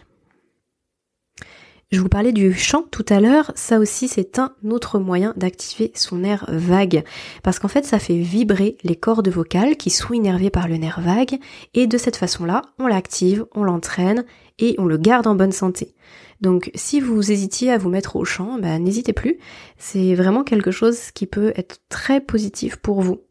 Je 1.89 2.02
vous 2.02 2.10
parlais 2.10 2.34
du 2.34 2.54
chant 2.54 2.82
tout 2.82 3.06
à 3.08 3.21
l'heure, 3.21 3.54
ça 3.56 3.80
aussi 3.80 4.10
c'est 4.10 4.39
un 4.39 4.54
autre 4.69 5.00
moyen 5.00 5.34
d'activer 5.38 5.93
son 5.95 6.17
nerf 6.17 6.43
vague, 6.50 7.06
parce 7.43 7.60
qu'en 7.60 7.69
fait 7.69 7.86
ça 7.86 7.97
fait 7.97 8.17
vibrer 8.17 8.78
les 8.84 8.97
cordes 8.97 9.30
vocales 9.30 9.78
qui 9.78 9.89
sont 9.89 10.13
innervées 10.13 10.50
par 10.50 10.67
le 10.67 10.76
nerf 10.76 11.00
vague, 11.00 11.39
et 11.76 11.88
de 11.88 11.97
cette 11.97 12.17
façon-là, 12.17 12.62
on 12.78 12.88
l'active, 12.88 13.45
on 13.56 13.63
l'entraîne, 13.63 14.26
et 14.60 14.76
on 14.80 14.86
le 14.86 14.97
garde 14.97 15.28
en 15.28 15.36
bonne 15.36 15.54
santé. 15.54 15.95
Donc 16.41 16.71
si 16.76 17.00
vous 17.00 17.32
hésitiez 17.32 17.71
à 17.71 17.78
vous 17.78 17.89
mettre 17.89 18.17
au 18.17 18.26
chant, 18.26 18.60
bah, 18.60 18.80
n'hésitez 18.80 19.13
plus, 19.13 19.38
c'est 19.78 20.13
vraiment 20.13 20.43
quelque 20.43 20.71
chose 20.71 21.12
qui 21.12 21.26
peut 21.26 21.54
être 21.56 21.78
très 21.88 22.19
positif 22.19 22.76
pour 22.76 23.02
vous. 23.02 23.21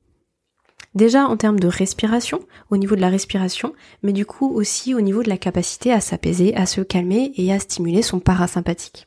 Déjà 0.96 1.26
en 1.26 1.36
termes 1.36 1.60
de 1.60 1.68
respiration, 1.68 2.40
au 2.70 2.78
niveau 2.78 2.96
de 2.96 3.02
la 3.02 3.10
respiration, 3.10 3.74
mais 4.02 4.14
du 4.14 4.24
coup 4.24 4.50
aussi 4.50 4.94
au 4.94 5.02
niveau 5.02 5.22
de 5.22 5.28
la 5.28 5.36
capacité 5.36 5.92
à 5.92 6.00
s'apaiser, 6.00 6.56
à 6.56 6.64
se 6.64 6.80
calmer 6.80 7.32
et 7.36 7.52
à 7.52 7.58
stimuler 7.58 8.00
son 8.00 8.18
parasympathique. 8.18 9.06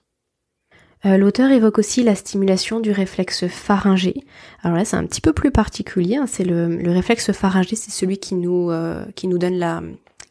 Euh, 1.08 1.18
l'auteur 1.18 1.50
évoque 1.50 1.80
aussi 1.80 2.04
la 2.04 2.14
stimulation 2.14 2.80
du 2.80 2.92
réflexe 2.92 3.48
pharyngé. 3.48 4.24
Alors 4.62 4.78
là, 4.78 4.86
c'est 4.86 4.98
un 4.98 5.06
petit 5.08 5.20
peu 5.20 5.34
plus 5.34 5.50
particulier. 5.50 6.18
Hein. 6.18 6.26
c'est 6.28 6.44
le, 6.44 6.92
réflexe 6.92 7.32
pharyngé, 7.32 7.76
c'est 7.76 7.90
celui 7.90 8.20
qui 8.20 8.36
nous 8.36 8.70
euh, 8.70 9.04
qui 9.16 9.28
nous 9.28 9.40
donne 9.40 9.56
la 9.56 9.82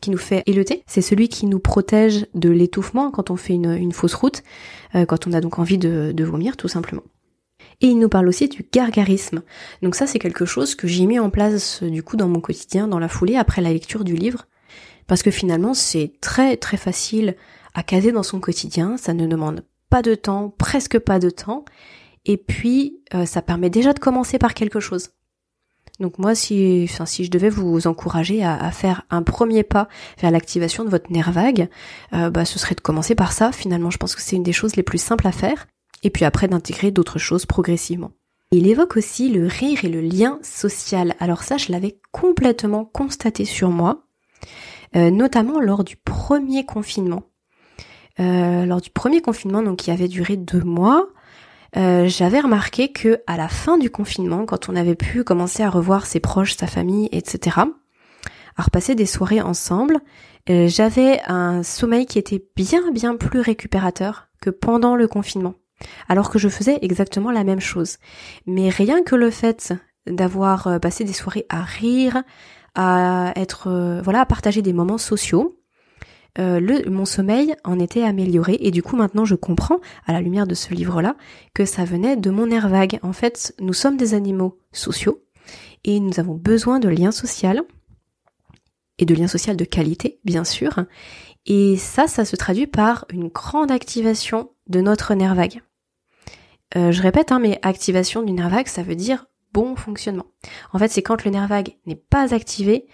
qui 0.00 0.10
nous 0.10 0.18
fait 0.18 0.44
életer. 0.46 0.84
C'est 0.86 1.02
celui 1.02 1.28
qui 1.28 1.46
nous 1.46 1.58
protège 1.58 2.26
de 2.34 2.50
l'étouffement 2.50 3.10
quand 3.10 3.30
on 3.30 3.36
fait 3.36 3.54
une, 3.54 3.90
fausse 3.90 4.14
route, 4.14 4.44
euh, 4.94 5.06
quand 5.06 5.26
on 5.26 5.32
a 5.32 5.40
donc 5.40 5.58
envie 5.58 5.78
de 5.78 6.24
vomir, 6.24 6.56
tout 6.56 6.68
simplement. 6.68 7.02
Et 7.80 7.86
il 7.86 7.98
nous 7.98 8.08
parle 8.08 8.28
aussi 8.28 8.48
du 8.48 8.66
gargarisme. 8.72 9.42
Donc 9.82 9.94
ça 9.94 10.06
c'est 10.06 10.18
quelque 10.18 10.44
chose 10.44 10.74
que 10.74 10.88
j'ai 10.88 11.06
mis 11.06 11.18
en 11.18 11.30
place 11.30 11.82
du 11.82 12.02
coup 12.02 12.16
dans 12.16 12.28
mon 12.28 12.40
quotidien, 12.40 12.88
dans 12.88 12.98
la 12.98 13.08
foulée, 13.08 13.36
après 13.36 13.62
la 13.62 13.72
lecture 13.72 14.04
du 14.04 14.16
livre. 14.16 14.46
Parce 15.06 15.22
que 15.22 15.30
finalement 15.30 15.74
c'est 15.74 16.12
très 16.20 16.56
très 16.56 16.76
facile 16.76 17.36
à 17.74 17.82
caser 17.82 18.10
dans 18.10 18.24
son 18.24 18.40
quotidien, 18.40 18.96
ça 18.96 19.14
ne 19.14 19.26
demande 19.26 19.64
pas 19.90 20.02
de 20.02 20.14
temps, 20.14 20.52
presque 20.58 20.98
pas 20.98 21.18
de 21.18 21.30
temps. 21.30 21.64
Et 22.24 22.36
puis 22.36 23.00
euh, 23.14 23.26
ça 23.26 23.42
permet 23.42 23.70
déjà 23.70 23.92
de 23.92 24.00
commencer 24.00 24.38
par 24.38 24.54
quelque 24.54 24.80
chose. 24.80 25.10
Donc 26.00 26.18
moi, 26.18 26.34
si, 26.34 26.86
enfin, 26.88 27.06
si 27.06 27.24
je 27.24 27.30
devais 27.30 27.48
vous 27.48 27.86
encourager 27.86 28.44
à, 28.44 28.70
faire 28.70 29.02
un 29.10 29.22
premier 29.22 29.64
pas 29.64 29.88
vers 30.20 30.30
l'activation 30.30 30.84
de 30.84 30.90
votre 30.90 31.10
nerf 31.10 31.32
vague, 31.32 31.68
euh, 32.12 32.30
bah, 32.30 32.44
ce 32.44 32.58
serait 32.58 32.76
de 32.76 32.80
commencer 32.80 33.16
par 33.16 33.32
ça. 33.32 33.50
Finalement, 33.50 33.90
je 33.90 33.98
pense 33.98 34.14
que 34.14 34.22
c'est 34.22 34.36
une 34.36 34.44
des 34.44 34.52
choses 34.52 34.76
les 34.76 34.84
plus 34.84 35.02
simples 35.02 35.26
à 35.26 35.32
faire 35.32 35.66
et 36.02 36.10
puis 36.10 36.24
après 36.24 36.48
d'intégrer 36.48 36.90
d'autres 36.90 37.18
choses 37.18 37.46
progressivement. 37.46 38.12
Il 38.50 38.66
évoque 38.66 38.96
aussi 38.96 39.28
le 39.28 39.46
rire 39.46 39.84
et 39.84 39.90
le 39.90 40.00
lien 40.00 40.38
social. 40.42 41.14
Alors 41.20 41.42
ça, 41.42 41.58
je 41.58 41.70
l'avais 41.70 41.98
complètement 42.12 42.86
constaté 42.86 43.44
sur 43.44 43.68
moi, 43.68 44.06
euh, 44.96 45.10
notamment 45.10 45.60
lors 45.60 45.84
du 45.84 45.96
premier 45.96 46.64
confinement. 46.64 47.24
Euh, 48.20 48.64
lors 48.64 48.80
du 48.80 48.88
premier 48.88 49.20
confinement, 49.20 49.62
donc 49.62 49.76
qui 49.76 49.90
avait 49.90 50.08
duré 50.08 50.36
deux 50.36 50.62
mois, 50.62 51.08
euh, 51.76 52.08
j'avais 52.08 52.40
remarqué 52.40 52.90
que 52.90 53.20
à 53.26 53.36
la 53.36 53.48
fin 53.48 53.76
du 53.76 53.90
confinement, 53.90 54.46
quand 54.46 54.70
on 54.70 54.76
avait 54.76 54.94
pu 54.94 55.24
commencer 55.24 55.62
à 55.62 55.68
revoir 55.68 56.06
ses 56.06 56.18
proches, 56.18 56.56
sa 56.56 56.66
famille, 56.66 57.10
etc., 57.12 57.58
à 58.56 58.62
repasser 58.62 58.94
des 58.94 59.06
soirées 59.06 59.42
ensemble, 59.42 60.00
j'avais 60.48 61.20
un 61.26 61.62
sommeil 61.62 62.06
qui 62.06 62.18
était 62.18 62.42
bien 62.56 62.90
bien 62.90 63.16
plus 63.16 63.40
récupérateur 63.40 64.28
que 64.40 64.48
pendant 64.48 64.96
le 64.96 65.06
confinement 65.06 65.54
alors 66.08 66.30
que 66.30 66.38
je 66.38 66.48
faisais 66.48 66.78
exactement 66.82 67.30
la 67.30 67.44
même 67.44 67.60
chose. 67.60 67.98
Mais 68.46 68.68
rien 68.68 69.02
que 69.02 69.16
le 69.16 69.30
fait 69.30 69.74
d'avoir 70.06 70.66
euh, 70.66 70.78
passé 70.78 71.04
des 71.04 71.12
soirées 71.12 71.46
à 71.48 71.62
rire, 71.62 72.22
à 72.74 73.32
être 73.36 73.68
euh, 73.68 74.00
voilà, 74.02 74.22
à 74.22 74.26
partager 74.26 74.62
des 74.62 74.72
moments 74.72 74.98
sociaux, 74.98 75.58
euh, 76.38 76.82
mon 76.88 77.04
sommeil 77.04 77.54
en 77.64 77.80
était 77.80 78.04
amélioré 78.04 78.58
et 78.60 78.70
du 78.70 78.82
coup 78.82 78.96
maintenant 78.96 79.24
je 79.24 79.34
comprends 79.34 79.80
à 80.06 80.12
la 80.12 80.20
lumière 80.20 80.46
de 80.46 80.54
ce 80.54 80.72
livre-là 80.72 81.16
que 81.52 81.64
ça 81.64 81.84
venait 81.84 82.16
de 82.16 82.30
mon 82.30 82.50
air 82.50 82.68
vague. 82.68 83.00
En 83.02 83.12
fait, 83.12 83.54
nous 83.58 83.72
sommes 83.72 83.96
des 83.96 84.14
animaux 84.14 84.58
sociaux 84.72 85.24
et 85.84 85.98
nous 86.00 86.20
avons 86.20 86.34
besoin 86.34 86.78
de 86.78 86.88
liens 86.88 87.10
sociaux 87.10 87.66
et 88.98 89.04
de 89.04 89.14
liens 89.14 89.28
sociaux 89.28 89.54
de 89.54 89.64
qualité, 89.64 90.20
bien 90.24 90.44
sûr. 90.44 90.84
Et 91.46 91.76
ça, 91.76 92.06
ça 92.06 92.24
se 92.24 92.36
traduit 92.36 92.66
par 92.66 93.06
une 93.10 93.28
grande 93.28 93.70
activation 93.70 94.50
de 94.68 94.80
notre 94.80 95.14
nerf 95.14 95.34
vague. 95.34 95.62
Euh, 96.76 96.92
je 96.92 97.02
répète, 97.02 97.32
hein, 97.32 97.38
mais 97.38 97.58
activation 97.62 98.22
du 98.22 98.32
nerf 98.32 98.50
vague, 98.50 98.66
ça 98.66 98.82
veut 98.82 98.94
dire 98.94 99.26
bon 99.52 99.76
fonctionnement. 99.76 100.26
En 100.72 100.78
fait, 100.78 100.88
c'est 100.88 101.02
quand 101.02 101.24
le 101.24 101.30
nerf 101.30 101.48
vague 101.48 101.76
n'est 101.86 101.96
pas 101.96 102.34
activé 102.34 102.86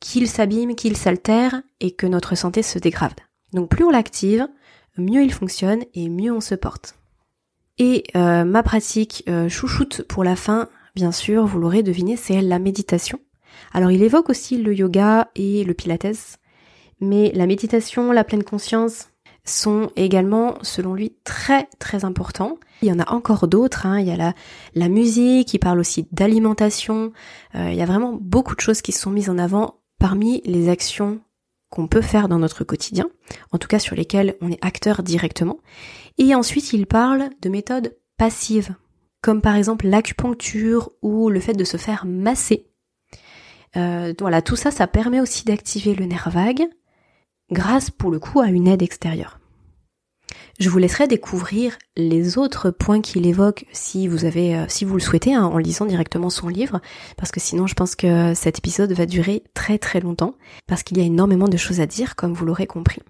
qu'il 0.00 0.28
s'abîme, 0.28 0.74
qu'il 0.74 0.96
s'altère 0.96 1.62
et 1.80 1.92
que 1.92 2.06
notre 2.06 2.34
santé 2.34 2.62
se 2.62 2.78
dégrade. 2.78 3.12
Donc 3.52 3.68
plus 3.68 3.84
on 3.84 3.90
l'active, 3.90 4.48
mieux 4.96 5.22
il 5.22 5.32
fonctionne 5.32 5.84
et 5.94 6.08
mieux 6.08 6.32
on 6.32 6.40
se 6.40 6.54
porte. 6.54 6.96
Et 7.78 8.04
euh, 8.16 8.44
ma 8.44 8.62
pratique 8.62 9.24
euh, 9.28 9.48
chouchoute 9.48 10.02
pour 10.02 10.24
la 10.24 10.36
fin, 10.36 10.68
bien 10.94 11.12
sûr, 11.12 11.46
vous 11.46 11.58
l'aurez 11.58 11.82
deviné, 11.82 12.16
c'est 12.16 12.40
la 12.40 12.58
méditation. 12.58 13.18
Alors 13.72 13.90
il 13.90 14.02
évoque 14.02 14.30
aussi 14.30 14.58
le 14.58 14.74
yoga 14.74 15.30
et 15.34 15.64
le 15.64 15.74
pilates, 15.74 16.38
mais 17.00 17.32
la 17.34 17.46
méditation, 17.46 18.12
la 18.12 18.24
pleine 18.24 18.44
conscience, 18.44 19.09
sont 19.44 19.90
également, 19.96 20.58
selon 20.62 20.94
lui, 20.94 21.14
très 21.24 21.68
très 21.78 22.04
importants. 22.04 22.58
Il 22.82 22.88
y 22.88 22.92
en 22.92 22.98
a 22.98 23.10
encore 23.12 23.48
d'autres, 23.48 23.86
hein. 23.86 24.00
il 24.00 24.06
y 24.06 24.10
a 24.10 24.34
la, 24.74 24.88
musique, 24.88 25.52
il 25.54 25.58
parle 25.58 25.80
aussi 25.80 26.06
d'alimentation, 26.12 27.12
euh, 27.54 27.70
il 27.70 27.76
y 27.76 27.82
a 27.82 27.86
vraiment 27.86 28.16
beaucoup 28.18 28.54
de 28.54 28.60
choses 28.60 28.82
qui 28.82 28.92
sont 28.92 29.10
mises 29.10 29.28
en 29.28 29.38
avant 29.38 29.80
parmi 29.98 30.40
les 30.44 30.68
actions 30.68 31.20
qu'on 31.68 31.86
peut 31.86 32.02
faire 32.02 32.28
dans 32.28 32.38
notre 32.38 32.64
quotidien, 32.64 33.08
en 33.52 33.58
tout 33.58 33.68
cas 33.68 33.78
sur 33.78 33.94
lesquelles 33.94 34.36
on 34.40 34.50
est 34.50 34.64
acteur 34.64 35.02
directement. 35.02 35.58
Et 36.18 36.34
ensuite, 36.34 36.72
il 36.72 36.86
parle 36.86 37.30
de 37.42 37.48
méthodes 37.48 37.96
passives, 38.16 38.74
comme 39.22 39.40
par 39.40 39.56
exemple 39.56 39.86
l'acupuncture 39.86 40.90
ou 41.02 41.30
le 41.30 41.40
fait 41.40 41.54
de 41.54 41.64
se 41.64 41.76
faire 41.76 42.06
masser. 42.06 42.66
Euh, 43.76 44.12
voilà, 44.18 44.42
tout 44.42 44.56
ça, 44.56 44.70
ça 44.70 44.86
permet 44.86 45.20
aussi 45.20 45.44
d'activer 45.44 45.94
le 45.94 46.06
nerf 46.06 46.28
vague 46.30 46.66
grâce 47.50 47.90
pour 47.90 48.10
le 48.10 48.18
coup 48.18 48.40
à 48.40 48.48
une 48.48 48.68
aide 48.68 48.82
extérieure. 48.82 49.38
Je 50.58 50.68
vous 50.68 50.78
laisserai 50.78 51.08
découvrir 51.08 51.78
les 51.96 52.36
autres 52.36 52.70
points 52.70 53.00
qu'il 53.00 53.26
évoque 53.26 53.64
si 53.72 54.06
vous 54.08 54.26
avez, 54.26 54.54
euh, 54.54 54.66
si 54.68 54.84
vous 54.84 54.94
le 54.94 55.00
souhaitez, 55.00 55.34
hein, 55.34 55.44
en 55.44 55.56
lisant 55.56 55.86
directement 55.86 56.28
son 56.28 56.48
livre, 56.48 56.80
parce 57.16 57.30
que 57.30 57.40
sinon 57.40 57.66
je 57.66 57.74
pense 57.74 57.96
que 57.96 58.34
cet 58.34 58.58
épisode 58.58 58.92
va 58.92 59.06
durer 59.06 59.42
très 59.54 59.78
très 59.78 60.00
longtemps, 60.00 60.34
parce 60.66 60.82
qu'il 60.82 60.98
y 60.98 61.00
a 61.00 61.04
énormément 61.04 61.48
de 61.48 61.56
choses 61.56 61.80
à 61.80 61.86
dire, 61.86 62.14
comme 62.14 62.34
vous 62.34 62.44
l'aurez 62.44 62.66
compris. 62.66 63.00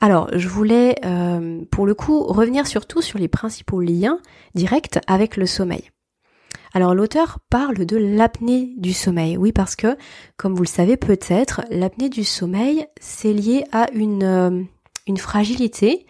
Alors, 0.00 0.30
je 0.34 0.48
voulais, 0.48 0.96
euh, 1.04 1.60
pour 1.70 1.86
le 1.86 1.94
coup, 1.94 2.24
revenir 2.24 2.66
surtout 2.66 3.02
sur 3.02 3.18
les 3.18 3.28
principaux 3.28 3.80
liens 3.80 4.18
directs 4.54 4.98
avec 5.06 5.36
le 5.36 5.46
sommeil. 5.46 5.90
Alors 6.72 6.94
l'auteur 6.94 7.38
parle 7.50 7.84
de 7.84 7.96
l'apnée 7.96 8.74
du 8.76 8.92
sommeil. 8.92 9.36
Oui, 9.36 9.52
parce 9.52 9.76
que, 9.76 9.96
comme 10.36 10.54
vous 10.54 10.62
le 10.62 10.68
savez 10.68 10.96
peut-être, 10.96 11.62
l'apnée 11.70 12.08
du 12.08 12.24
sommeil, 12.24 12.86
c'est 13.00 13.32
lié 13.32 13.64
à 13.72 13.90
une, 13.92 14.22
euh, 14.22 14.62
une 15.06 15.16
fragilité 15.16 16.06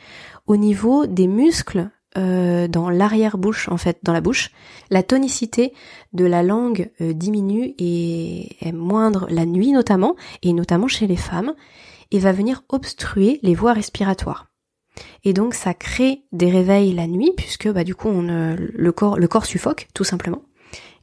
au 0.46 0.56
niveau 0.56 1.06
des 1.06 1.26
muscles 1.26 1.90
euh, 2.18 2.66
dans 2.66 2.90
l'arrière-bouche, 2.90 3.68
en 3.68 3.76
fait, 3.76 3.98
dans 4.02 4.12
la 4.12 4.20
bouche. 4.20 4.50
La 4.90 5.02
tonicité 5.02 5.72
de 6.12 6.24
la 6.24 6.42
langue 6.42 6.90
euh, 7.00 7.12
diminue 7.12 7.74
et 7.78 8.56
est 8.60 8.72
moindre 8.72 9.28
la 9.30 9.46
nuit 9.46 9.72
notamment, 9.72 10.16
et 10.42 10.52
notamment 10.52 10.88
chez 10.88 11.06
les 11.06 11.16
femmes, 11.16 11.54
et 12.10 12.18
va 12.18 12.32
venir 12.32 12.64
obstruer 12.68 13.38
les 13.42 13.54
voies 13.54 13.72
respiratoires. 13.72 14.48
Et 15.22 15.32
donc 15.32 15.54
ça 15.54 15.72
crée 15.72 16.24
des 16.32 16.50
réveils 16.50 16.92
la 16.92 17.06
nuit, 17.06 17.32
puisque 17.36 17.68
bah, 17.68 17.84
du 17.84 17.94
coup 17.94 18.08
on, 18.08 18.22
le, 18.22 18.90
corps, 18.90 19.16
le 19.16 19.28
corps 19.28 19.46
suffoque, 19.46 19.88
tout 19.94 20.04
simplement. 20.04 20.42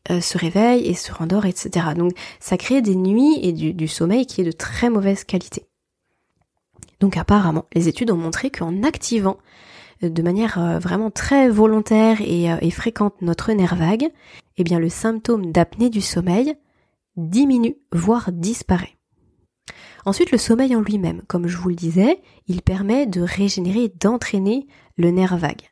Euh, 0.10 0.22
se 0.22 0.38
réveille 0.38 0.86
et 0.86 0.94
se 0.94 1.12
rendort, 1.12 1.46
etc. 1.46 1.88
Donc 1.96 2.14
ça 2.40 2.56
crée 2.58 2.82
des 2.82 2.96
nuits 2.96 3.40
et 3.42 3.52
du, 3.52 3.88
sommeil 3.90 4.26
qui 4.26 4.40
est 4.40 4.46
de 4.46 4.54
très 4.54 4.90
mauvaise 4.90 5.26
qualité. 5.26 5.66
Donc 7.02 7.18
apparemment, 7.18 7.66
les 7.74 7.90
études 7.90 8.12
ont 8.12 8.18
montré 8.18 8.50
qu'en 8.50 8.84
activant 8.84 9.38
euh, 10.04 10.10
de 10.10 10.22
manière 10.22 10.60
euh, 10.60 10.80
vraiment 10.80 11.12
très 11.12 11.50
volontaire 11.50 12.22
et, 12.22 12.72
fréquente 12.72 13.22
notre 13.22 13.52
nerf 13.52 13.76
vague, 13.76 14.08
eh 14.56 14.64
bien 14.64 14.80
le 14.80 14.88
symptôme 14.88 15.52
d'apnée 15.52 15.90
du 15.90 16.02
sommeil 16.02 16.56
diminue, 17.18 17.76
voire 17.92 18.32
disparaît. 18.32 18.96
Ensuite, 20.06 20.32
le 20.32 20.38
sommeil 20.38 20.74
en 20.74 20.82
lui-même, 20.82 21.22
comme 21.28 21.48
je 21.48 21.58
vous 21.58 21.68
le 21.68 21.76
disais, 21.76 22.22
il 22.48 22.62
permet 22.62 23.08
de 23.08 23.22
régénérer, 23.22 23.92
d'entraîner 24.00 24.68
le 24.96 25.12
nerf 25.12 25.36
vague. 25.36 25.64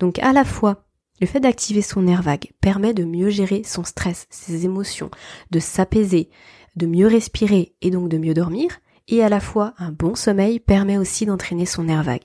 Donc 0.00 0.18
à 0.18 0.32
la 0.32 0.44
fois 0.44 0.85
le 1.20 1.26
fait 1.26 1.40
d'activer 1.40 1.82
son 1.82 2.02
nerf 2.02 2.22
vague 2.22 2.52
permet 2.60 2.94
de 2.94 3.04
mieux 3.04 3.30
gérer 3.30 3.62
son 3.64 3.84
stress, 3.84 4.26
ses 4.30 4.64
émotions, 4.64 5.10
de 5.50 5.58
s'apaiser, 5.58 6.30
de 6.76 6.86
mieux 6.86 7.06
respirer 7.06 7.74
et 7.80 7.90
donc 7.90 8.08
de 8.08 8.18
mieux 8.18 8.34
dormir, 8.34 8.78
et 9.08 9.22
à 9.22 9.28
la 9.28 9.40
fois 9.40 9.74
un 9.78 9.92
bon 9.92 10.14
sommeil 10.14 10.60
permet 10.60 10.98
aussi 10.98 11.26
d'entraîner 11.26 11.66
son 11.66 11.84
nerf 11.84 12.02
vague. 12.02 12.24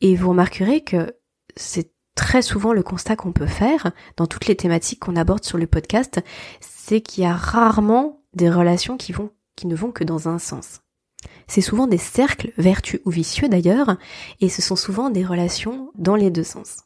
Et 0.00 0.16
vous 0.16 0.30
remarquerez 0.30 0.82
que 0.82 1.14
c'est 1.56 1.92
très 2.14 2.42
souvent 2.42 2.72
le 2.72 2.82
constat 2.82 3.16
qu'on 3.16 3.32
peut 3.32 3.46
faire 3.46 3.92
dans 4.16 4.26
toutes 4.26 4.46
les 4.46 4.56
thématiques 4.56 5.00
qu'on 5.00 5.16
aborde 5.16 5.44
sur 5.44 5.58
le 5.58 5.66
podcast, 5.66 6.20
c'est 6.60 7.00
qu'il 7.00 7.24
y 7.24 7.26
a 7.26 7.34
rarement 7.34 8.22
des 8.34 8.50
relations 8.50 8.96
qui 8.96 9.12
vont 9.12 9.30
qui 9.56 9.66
ne 9.66 9.76
vont 9.76 9.92
que 9.92 10.04
dans 10.04 10.28
un 10.28 10.38
sens. 10.38 10.80
C'est 11.46 11.60
souvent 11.60 11.86
des 11.86 11.98
cercles 11.98 12.52
vertueux 12.58 13.00
ou 13.04 13.10
vicieux 13.10 13.48
d'ailleurs, 13.48 13.96
et 14.40 14.48
ce 14.48 14.62
sont 14.62 14.76
souvent 14.76 15.10
des 15.10 15.24
relations 15.24 15.90
dans 15.94 16.16
les 16.16 16.30
deux 16.30 16.44
sens. 16.44 16.78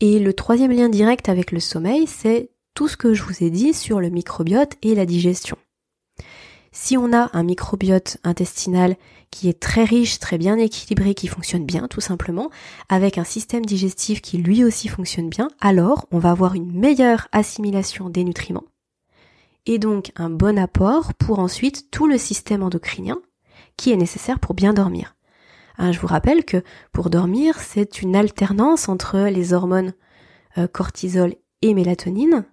Et 0.00 0.18
le 0.18 0.32
troisième 0.32 0.72
lien 0.72 0.88
direct 0.88 1.28
avec 1.28 1.52
le 1.52 1.60
sommeil, 1.60 2.06
c'est 2.06 2.50
tout 2.74 2.88
ce 2.88 2.96
que 2.96 3.14
je 3.14 3.22
vous 3.22 3.42
ai 3.44 3.50
dit 3.50 3.74
sur 3.74 4.00
le 4.00 4.08
microbiote 4.08 4.74
et 4.82 4.94
la 4.94 5.06
digestion. 5.06 5.56
Si 6.72 6.96
on 6.96 7.12
a 7.12 7.30
un 7.32 7.42
microbiote 7.42 8.18
intestinal 8.22 8.96
qui 9.30 9.48
est 9.48 9.60
très 9.60 9.84
riche, 9.84 10.18
très 10.18 10.38
bien 10.38 10.56
équilibré, 10.56 11.14
qui 11.14 11.26
fonctionne 11.26 11.66
bien 11.66 11.88
tout 11.88 12.00
simplement, 12.00 12.50
avec 12.88 13.18
un 13.18 13.24
système 13.24 13.66
digestif 13.66 14.22
qui 14.22 14.38
lui 14.38 14.64
aussi 14.64 14.88
fonctionne 14.88 15.28
bien, 15.28 15.48
alors 15.60 16.06
on 16.12 16.18
va 16.18 16.30
avoir 16.30 16.54
une 16.54 16.72
meilleure 16.72 17.28
assimilation 17.32 18.08
des 18.08 18.24
nutriments 18.24 18.64
et 19.66 19.78
donc 19.78 20.12
un 20.16 20.30
bon 20.30 20.58
apport 20.58 21.14
pour 21.14 21.38
ensuite 21.38 21.90
tout 21.90 22.06
le 22.06 22.18
système 22.18 22.62
endocrinien 22.62 23.20
qui 23.76 23.92
est 23.92 23.96
nécessaire 23.96 24.40
pour 24.40 24.54
bien 24.54 24.72
dormir. 24.72 25.14
Hein, 25.80 25.92
je 25.92 25.98
vous 25.98 26.06
rappelle 26.06 26.44
que 26.44 26.62
pour 26.92 27.08
dormir, 27.08 27.58
c'est 27.58 28.02
une 28.02 28.14
alternance 28.14 28.90
entre 28.90 29.18
les 29.30 29.54
hormones 29.54 29.94
euh, 30.58 30.66
cortisol 30.66 31.34
et 31.62 31.72
mélatonine, 31.72 32.44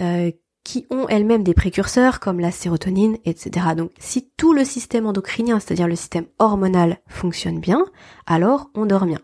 euh, 0.00 0.30
qui 0.64 0.86
ont 0.88 1.06
elles-mêmes 1.06 1.44
des 1.44 1.52
précurseurs 1.52 2.20
comme 2.20 2.40
la 2.40 2.50
sérotonine, 2.50 3.18
etc. 3.26 3.66
Donc 3.76 3.90
si 3.98 4.30
tout 4.38 4.54
le 4.54 4.64
système 4.64 5.04
endocrinien, 5.06 5.60
c'est-à-dire 5.60 5.86
le 5.86 5.96
système 5.96 6.24
hormonal, 6.38 6.98
fonctionne 7.08 7.60
bien, 7.60 7.84
alors 8.24 8.70
on 8.74 8.86
dort 8.86 9.04
bien. 9.04 9.20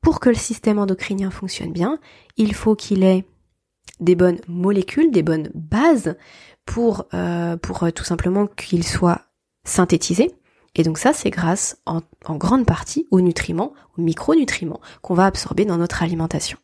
Pour 0.00 0.18
que 0.18 0.30
le 0.30 0.34
système 0.34 0.78
endocrinien 0.78 1.30
fonctionne 1.30 1.72
bien, 1.72 1.98
il 2.38 2.54
faut 2.54 2.74
qu'il 2.74 3.04
ait 3.04 3.26
des 4.00 4.14
bonnes 4.14 4.40
molécules, 4.48 5.10
des 5.10 5.22
bonnes 5.22 5.50
bases 5.54 6.16
pour, 6.64 7.04
euh, 7.12 7.58
pour 7.58 7.92
tout 7.92 8.04
simplement 8.04 8.46
qu'il 8.46 8.84
soit 8.84 9.20
synthétisé. 9.64 10.34
Et 10.74 10.82
donc 10.82 10.98
ça, 10.98 11.12
c'est 11.12 11.30
grâce 11.30 11.78
en, 11.84 12.00
grande 12.36 12.64
partie 12.64 13.06
aux 13.10 13.20
nutriments, 13.20 13.72
aux 13.98 14.02
micronutriments 14.02 14.80
qu'on 15.02 15.14
va 15.14 15.26
absorber 15.26 15.64
dans 15.64 15.76
notre 15.76 16.02
alimentation. 16.02 16.58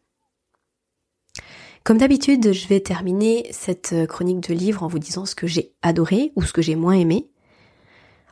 Comme 1.85 1.99
d'habitude, 1.99 2.53
je 2.53 2.69
vais 2.69 2.81
terminer 2.81 3.49
cette 3.51 4.07
chronique 4.07 4.49
de 4.49 4.55
livre 4.55 4.83
en 4.83 4.89
vous 4.89 4.99
disant 4.99 5.27
ce 5.27 5.35
que 5.35 5.47
j'ai 5.47 5.73
adoré 5.83 6.33
ou 6.37 6.43
ce 6.43 6.53
que 6.53 6.63
j'ai 6.63 6.77
moins 6.77 6.95
aimé. 6.95 7.29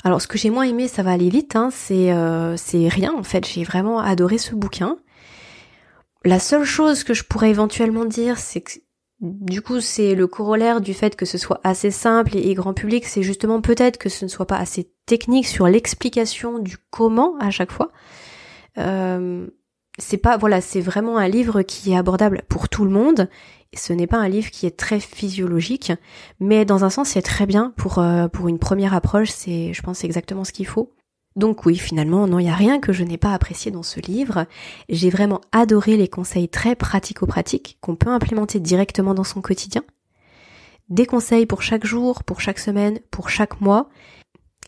Alors 0.05 0.21
ce 0.23 0.27
que 0.27 0.39
j'ai 0.39 0.51
moins 0.51 0.65
aimé, 0.65 0.89
ça 0.89 1.03
va 1.03 1.13
aller 1.13 1.31
vite, 1.31 1.57
hein, 1.57 1.71
c'est 1.73 2.13
euh, 2.13 2.57
c'est 2.57 2.89
rien 2.89 3.13
en 3.13 3.23
fait, 3.23 3.47
j'ai 3.47 3.65
vraiment 3.65 3.99
adoré 3.99 4.39
ce 4.39 4.55
bouquin. 4.55 4.99
La 6.25 6.39
seule 6.39 6.65
chose 6.65 7.03
que 7.03 7.15
je 7.15 7.25
pourrais 7.25 7.51
éventuellement 7.51 8.05
dire, 8.05 8.39
c'est 8.39 8.61
que 8.61 8.73
du 9.21 9.63
coup, 9.63 9.81
c'est 9.81 10.15
le 10.15 10.27
corollaire 10.27 10.81
du 10.81 10.93
fait 10.93 11.17
que 11.17 11.25
ce 11.25 11.39
soit 11.39 11.61
assez 11.65 11.91
simple 11.91 12.37
et, 12.37 12.53
grand 12.55 12.75
public, 12.75 13.07
c'est 13.07 13.23
justement 13.23 13.63
peut-être 13.63 13.97
que 13.97 14.09
ce 14.09 14.25
ne 14.25 14.31
soit 14.31 14.47
pas 14.47 14.59
assez 14.59 14.91
technique 15.07 15.47
sur 15.47 15.67
l'explication 15.67 16.59
du 16.59 16.77
comment 16.91 17.37
à 17.41 17.51
chaque 17.51 17.73
fois. 17.73 17.93
Euh, 18.79 19.47
c'est 19.99 20.19
pas 20.19 20.37
voilà, 20.37 20.61
c'est 20.61 20.83
vraiment 20.83 21.17
un 21.17 21.29
livre 21.29 21.63
qui 21.63 21.93
est 21.93 21.97
abordable 21.97 22.43
pour 22.49 22.69
tout 22.69 22.85
le 22.85 22.91
monde. 22.91 23.31
Ce 23.75 23.93
n'est 23.93 24.07
pas 24.07 24.19
un 24.19 24.29
livre 24.29 24.51
qui 24.51 24.67
est 24.67 24.77
très 24.77 25.01
physiologique, 25.01 25.93
mais 26.39 26.65
dans 26.65 26.85
un 26.85 26.91
sens, 26.91 27.11
c'est 27.11 27.23
très 27.23 27.47
bien 27.47 27.73
pour 27.77 27.99
euh, 27.99 28.29
pour 28.29 28.49
une 28.49 28.59
première 28.59 28.93
approche. 28.95 29.31
C'est, 29.31 29.73
je 29.73 29.83
pense, 29.83 30.05
exactement 30.05 30.45
ce 30.45 30.53
qu'il 30.53 30.67
faut. 30.67 30.93
Donc 31.37 31.67
oui, 31.67 31.77
finalement, 31.77 32.27
non, 32.27 32.39
il 32.39 32.45
n'y 32.45 32.51
a 32.51 32.55
rien 32.55 32.81
que 32.81 32.95
je 32.95 33.05
n'ai 33.05 33.19
pas 33.19 33.35
apprécié 33.35 33.71
dans 33.71 33.83
ce 33.83 34.01
livre. 34.01 34.47
J'ai 34.89 35.11
vraiment 35.11 35.43
adoré 35.53 35.99
les 35.99 36.09
conseils 36.09 36.49
très 36.49 36.75
pratico-pratiques 36.75 37.77
qu'on 37.83 37.95
peut 37.95 38.11
implémenter 38.11 38.59
directement 38.59 39.13
dans 39.15 39.25
son 39.25 39.43
quotidien. 39.43 39.83
Des 40.89 41.05
conseils 41.05 41.47
pour 41.47 41.63
chaque 41.63 41.85
jour, 41.85 42.25
pour 42.25 42.41
chaque 42.41 42.59
semaine, 42.59 43.01
pour 43.11 43.29
chaque 43.29 43.61
mois. 43.61 43.91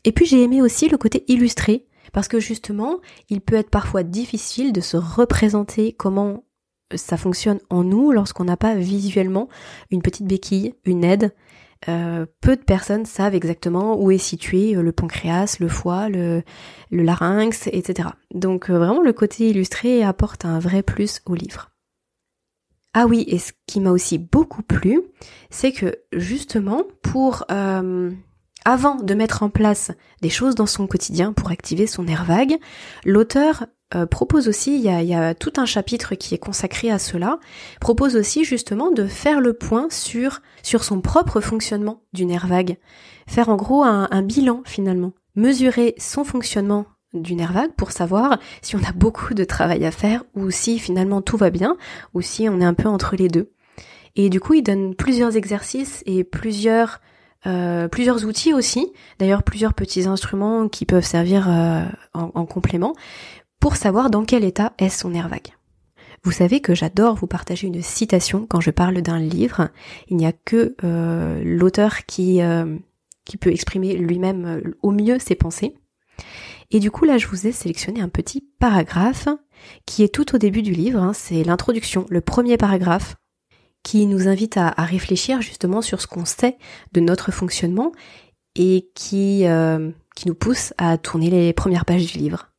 Et 0.04 0.12
puis 0.12 0.26
j'ai 0.26 0.42
aimé 0.42 0.60
aussi 0.60 0.88
le 0.88 0.98
côté 0.98 1.24
illustré, 1.28 1.86
parce 2.12 2.28
que 2.28 2.38
justement, 2.38 2.98
il 3.30 3.40
peut 3.40 3.56
être 3.56 3.70
parfois 3.70 4.02
difficile 4.02 4.72
de 4.72 4.80
se 4.80 4.96
représenter 4.96 5.92
comment 5.92 6.44
ça 6.94 7.16
fonctionne 7.16 7.60
en 7.70 7.82
nous 7.84 8.12
lorsqu'on 8.12 8.44
n'a 8.44 8.56
pas 8.56 8.74
visuellement 8.74 9.48
une 9.90 10.02
petite 10.02 10.26
béquille, 10.26 10.74
une 10.84 11.04
aide, 11.04 11.34
euh, 11.88 12.26
peu 12.40 12.56
de 12.56 12.62
personnes 12.62 13.06
savent 13.06 13.36
exactement 13.36 14.00
où 14.00 14.10
est 14.10 14.18
situé 14.18 14.74
euh, 14.74 14.82
le 14.82 14.90
pancréas, 14.90 15.58
le 15.60 15.68
foie, 15.68 16.08
le, 16.08 16.42
larynx, 16.90 17.68
etc. 17.68 18.08
Donc 18.34 18.68
euh, 18.68 18.78
vraiment 18.78 19.00
le 19.00 19.12
côté 19.12 19.48
illustré 19.50 20.02
apporte 20.02 20.44
un 20.44 20.58
vrai 20.58 20.82
plus 20.82 21.20
au 21.26 21.34
livre. 21.34 21.70
Ah 22.94 23.06
oui, 23.06 23.24
et 23.28 23.38
ce 23.38 23.52
qui 23.66 23.78
m'a 23.80 23.92
aussi 23.92 24.18
beaucoup 24.18 24.62
plu, 24.62 25.02
c'est 25.50 25.72
que 25.72 25.94
justement 26.12 26.82
pour 27.02 27.46
avant 28.64 28.96
de 28.96 29.14
mettre 29.14 29.42
en 29.42 29.50
place 29.50 29.92
des 30.20 30.30
choses 30.30 30.56
dans 30.56 30.66
son 30.66 30.86
quotidien 30.86 31.32
pour 31.32 31.50
activer 31.50 31.86
son 31.86 32.04
nerf 32.04 32.24
vague, 32.24 32.56
l'auteur 33.04 33.66
euh, 33.94 34.04
propose 34.04 34.48
aussi, 34.48 34.76
il 34.76 34.82
y, 34.82 35.14
a, 35.14 35.34
tout 35.34 35.52
un 35.56 35.64
chapitre 35.64 36.14
qui 36.14 36.34
est 36.34 36.38
consacré 36.38 36.90
à 36.90 36.98
cela, 36.98 37.38
propose 37.80 38.16
aussi 38.16 38.44
justement 38.44 38.90
de 38.90 39.06
faire 39.06 39.40
le 39.40 39.54
point 39.54 39.88
sur, 39.90 40.40
sur 40.62 40.84
son 40.84 41.00
propre 41.00 41.40
fonctionnement 41.40 42.02
du 42.12 42.26
nerf 42.26 42.46
vague. 42.46 42.76
Faire 43.26 43.48
en 43.48 43.56
gros 43.56 43.84
un, 43.84 44.22
bilan 44.22 44.62
finalement. 44.66 45.12
Mesurer 45.36 45.94
son 45.96 46.24
fonctionnement 46.24 46.86
du 47.14 47.34
nerf 47.34 47.52
vague 47.52 47.72
pour 47.72 47.92
savoir 47.92 48.38
si 48.60 48.76
on 48.76 48.84
a 48.84 48.92
beaucoup 48.94 49.32
de 49.32 49.44
travail 49.44 49.84
à 49.86 49.90
faire 49.90 50.24
ou 50.34 50.50
si 50.50 50.78
finalement 50.78 51.22
tout 51.22 51.38
va 51.38 51.48
bien 51.48 51.76
ou 52.12 52.20
si 52.20 52.48
on 52.48 52.60
est 52.60 52.66
un 52.66 52.74
peu 52.74 52.88
entre 52.88 53.16
les 53.16 53.28
deux. 53.28 53.52
Et 54.16 54.28
du 54.28 54.40
coup, 54.40 54.54
il 54.54 54.62
donne 54.62 54.96
plusieurs 54.96 55.36
exercices 55.36 56.02
et 56.04 56.24
plusieurs 56.24 57.00
euh, 57.46 57.86
plusieurs 57.86 58.24
outils 58.24 58.52
aussi, 58.52 58.92
d'ailleurs 59.20 59.44
plusieurs 59.44 59.72
petits 59.72 60.08
instruments 60.08 60.68
qui 60.68 60.84
peuvent 60.84 61.04
servir 61.04 61.48
euh, 61.48 61.84
en, 62.12 62.46
complément 62.46 62.94
pour 63.60 63.76
savoir 63.76 64.10
dans 64.10 64.24
quel 64.24 64.44
état 64.44 64.72
est 64.78 64.88
son 64.88 65.10
nerf 65.10 65.28
vague. 65.28 65.54
Vous 66.24 66.32
savez 66.32 66.60
que 66.60 66.74
j'adore 66.74 67.14
vous 67.14 67.26
partager 67.26 67.66
une 67.66 67.82
citation 67.82 68.46
quand 68.46 68.60
je 68.60 68.70
parle 68.70 69.00
d'un 69.02 69.18
livre. 69.18 69.68
Il 70.08 70.16
n'y 70.16 70.26
a 70.26 70.32
que 70.32 70.74
euh, 70.82 71.40
l'auteur 71.44 72.06
qui, 72.06 72.40
qui 73.24 73.36
peut 73.36 73.50
exprimer 73.50 73.94
lui-même 73.96 74.62
au 74.82 74.90
mieux 74.90 75.18
ses 75.18 75.36
pensées. 75.36 75.74
Et 76.70 76.80
du 76.80 76.90
coup 76.90 77.04
là 77.04 77.18
je 77.18 77.28
vous 77.28 77.46
ai 77.46 77.52
sélectionné 77.52 78.00
un 78.00 78.08
petit 78.08 78.44
paragraphe 78.58 79.28
qui 79.86 80.02
est 80.02 80.14
tout 80.14 80.34
au 80.34 80.38
début 80.38 80.62
du 80.62 80.72
livre, 80.72 81.00
hein. 81.00 81.12
c'est 81.12 81.44
l'introduction, 81.44 82.06
le 82.10 82.20
premier 82.20 82.56
paragraphe 82.56 83.16
qui 83.82 84.06
nous 84.06 84.28
invite 84.28 84.56
à, 84.56 84.70
réfléchir 84.76 85.40
justement 85.40 85.82
sur 85.82 86.00
ce 86.00 86.06
qu'on 86.06 86.24
sait 86.24 86.58
de 86.92 87.00
notre 87.00 87.32
fonctionnement 87.32 87.92
et 88.54 88.90
qui, 88.94 89.46
euh, 89.46 89.90
qui 90.14 90.28
nous 90.28 90.34
pousse 90.34 90.74
à 90.78 90.98
tourner 90.98 91.30
les 91.30 91.52
premières 91.52 91.84
pages 91.84 92.12
du 92.12 92.18
livre. 92.18 92.50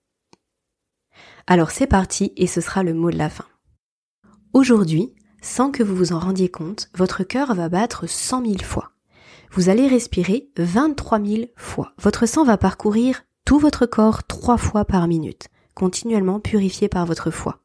Alors 1.51 1.71
c'est 1.71 1.87
parti 1.87 2.31
et 2.37 2.45
ce 2.45 2.61
sera 2.61 2.83
le 2.83 2.93
mot 2.93 3.09
de 3.09 3.17
la 3.17 3.27
fin. 3.27 3.45
Aujourd'hui, 4.53 5.15
sans 5.41 5.71
que 5.71 5.81
vous 5.81 5.95
vous 5.95 6.13
en 6.13 6.19
rendiez 6.19 6.47
compte, 6.47 6.91
votre 6.93 7.23
cœur 7.23 7.55
va 7.55 7.69
battre 7.69 8.07
100 8.07 8.45
000 8.45 8.57
fois. 8.59 8.91
Vous 9.53 9.67
allez 9.67 9.87
respirer 9.87 10.51
23 10.57 11.19
000 11.19 11.45
fois. 11.55 11.93
Votre 11.97 12.27
sang 12.27 12.43
va 12.43 12.57
parcourir 12.57 13.23
tout 13.45 13.57
votre 13.57 13.87
corps 13.87 14.23
trois 14.25 14.57
fois 14.57 14.85
par 14.85 15.07
minute, 15.07 15.47
continuellement 15.73 16.39
purifié 16.39 16.87
par 16.87 17.07
votre 17.07 17.31
foie. 17.31 17.63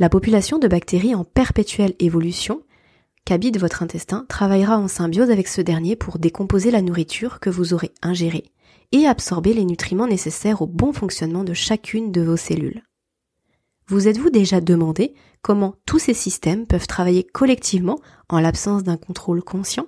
La 0.00 0.08
population 0.08 0.58
de 0.58 0.66
bactéries 0.66 1.14
en 1.14 1.22
perpétuelle 1.22 1.94
évolution 2.00 2.64
qu'habite 3.24 3.56
votre 3.56 3.84
intestin 3.84 4.26
travaillera 4.28 4.78
en 4.78 4.88
symbiose 4.88 5.30
avec 5.30 5.46
ce 5.46 5.60
dernier 5.60 5.94
pour 5.94 6.18
décomposer 6.18 6.72
la 6.72 6.82
nourriture 6.82 7.38
que 7.38 7.50
vous 7.50 7.72
aurez 7.72 7.92
ingérée 8.02 8.50
et 8.92 9.06
absorber 9.06 9.54
les 9.54 9.64
nutriments 9.64 10.06
nécessaires 10.06 10.62
au 10.62 10.66
bon 10.66 10.92
fonctionnement 10.92 11.44
de 11.44 11.54
chacune 11.54 12.12
de 12.12 12.22
vos 12.22 12.36
cellules. 12.36 12.82
Vous 13.86 14.08
êtes-vous 14.08 14.30
déjà 14.30 14.60
demandé 14.60 15.14
comment 15.42 15.74
tous 15.84 15.98
ces 15.98 16.14
systèmes 16.14 16.66
peuvent 16.66 16.86
travailler 16.86 17.24
collectivement 17.24 18.00
en 18.28 18.40
l'absence 18.40 18.82
d'un 18.82 18.96
contrôle 18.96 19.42
conscient? 19.42 19.86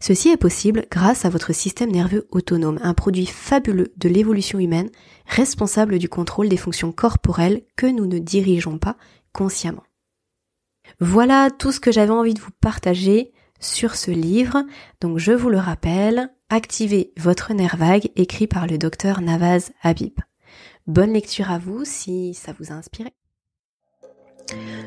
Ceci 0.00 0.28
est 0.28 0.36
possible 0.36 0.86
grâce 0.90 1.24
à 1.24 1.28
votre 1.28 1.52
système 1.52 1.90
nerveux 1.90 2.28
autonome, 2.30 2.78
un 2.82 2.94
produit 2.94 3.26
fabuleux 3.26 3.92
de 3.96 4.08
l'évolution 4.08 4.60
humaine, 4.60 4.90
responsable 5.26 5.98
du 5.98 6.08
contrôle 6.08 6.48
des 6.48 6.56
fonctions 6.56 6.92
corporelles 6.92 7.62
que 7.76 7.86
nous 7.86 8.06
ne 8.06 8.18
dirigeons 8.18 8.78
pas 8.78 8.96
consciemment. 9.32 9.82
Voilà 11.00 11.50
tout 11.50 11.72
ce 11.72 11.80
que 11.80 11.92
j'avais 11.92 12.12
envie 12.12 12.34
de 12.34 12.40
vous 12.40 12.52
partager 12.60 13.32
sur 13.58 13.96
ce 13.96 14.12
livre. 14.12 14.64
Donc 15.00 15.18
je 15.18 15.32
vous 15.32 15.50
le 15.50 15.58
rappelle, 15.58 16.32
Activez 16.50 17.12
votre 17.18 17.52
nerf 17.52 17.76
vague, 17.76 18.08
écrit 18.16 18.46
par 18.46 18.66
le 18.66 18.78
docteur 18.78 19.20
Navaz 19.20 19.70
Habib. 19.82 20.14
Bonne 20.86 21.12
lecture 21.12 21.50
à 21.50 21.58
vous 21.58 21.84
si 21.84 22.32
ça 22.32 22.54
vous 22.58 22.72
a 22.72 22.74
inspiré. 22.74 23.12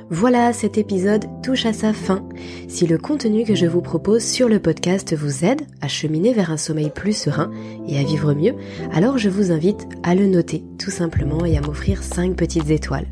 Voilà, 0.10 0.54
cet 0.54 0.80
épisode 0.80 1.28
touche 1.44 1.68
à 1.68 1.74
sa 1.74 1.94
fin. 1.94 2.28
Si 2.68 2.88
le 2.88 2.98
contenu 2.98 3.46
que 3.46 3.54
je 3.54 3.68
vous 3.68 3.84
propose 3.84 4.24
sur 4.24 4.50
le 4.50 4.60
podcast 4.60 5.16
vous 5.16 5.46
aide 5.46 5.62
à 5.82 5.88
cheminer 5.88 6.34
vers 6.34 6.50
un 6.50 6.58
sommeil 6.58 6.90
plus 6.90 7.16
serein 7.16 7.52
et 7.88 8.00
à 8.00 8.04
vivre 8.04 8.34
mieux, 8.34 8.56
alors 8.92 9.20
je 9.20 9.30
vous 9.30 9.52
invite 9.52 9.88
à 10.02 10.16
le 10.16 10.26
noter 10.26 10.64
tout 10.80 10.90
simplement 10.90 11.46
et 11.46 11.60
à 11.60 11.62
m'offrir 11.62 12.02
5 12.02 12.36
petites 12.36 12.72
étoiles. 12.72 13.06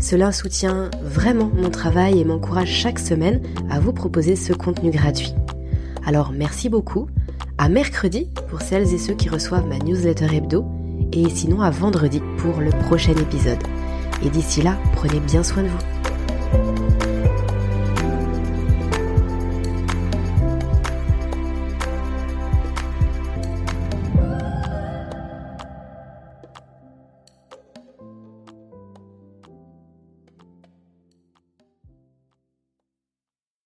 Cela 0.00 0.32
soutient 0.32 0.90
vraiment 1.00 1.52
mon 1.54 1.70
travail 1.70 2.18
et 2.18 2.24
m'encourage 2.24 2.72
chaque 2.72 2.98
semaine 2.98 3.40
à 3.70 3.78
vous 3.78 3.92
proposer 3.92 4.34
ce 4.34 4.52
contenu 4.52 4.90
gratuit. 4.90 5.32
Alors 6.04 6.32
merci 6.32 6.68
beaucoup, 6.68 7.06
à 7.58 7.68
mercredi 7.68 8.28
pour 8.48 8.62
celles 8.62 8.94
et 8.94 8.98
ceux 8.98 9.14
qui 9.14 9.28
reçoivent 9.28 9.66
ma 9.66 9.78
newsletter 9.78 10.32
hebdo, 10.32 10.64
et 11.12 11.28
sinon 11.28 11.60
à 11.60 11.70
vendredi 11.70 12.22
pour 12.38 12.60
le 12.60 12.70
prochain 12.70 13.12
épisode. 13.12 13.62
Et 14.24 14.30
d'ici 14.30 14.62
là, 14.62 14.78
prenez 14.94 15.20
bien 15.20 15.42
soin 15.42 15.64
de 15.64 15.68
vous. 15.68 15.97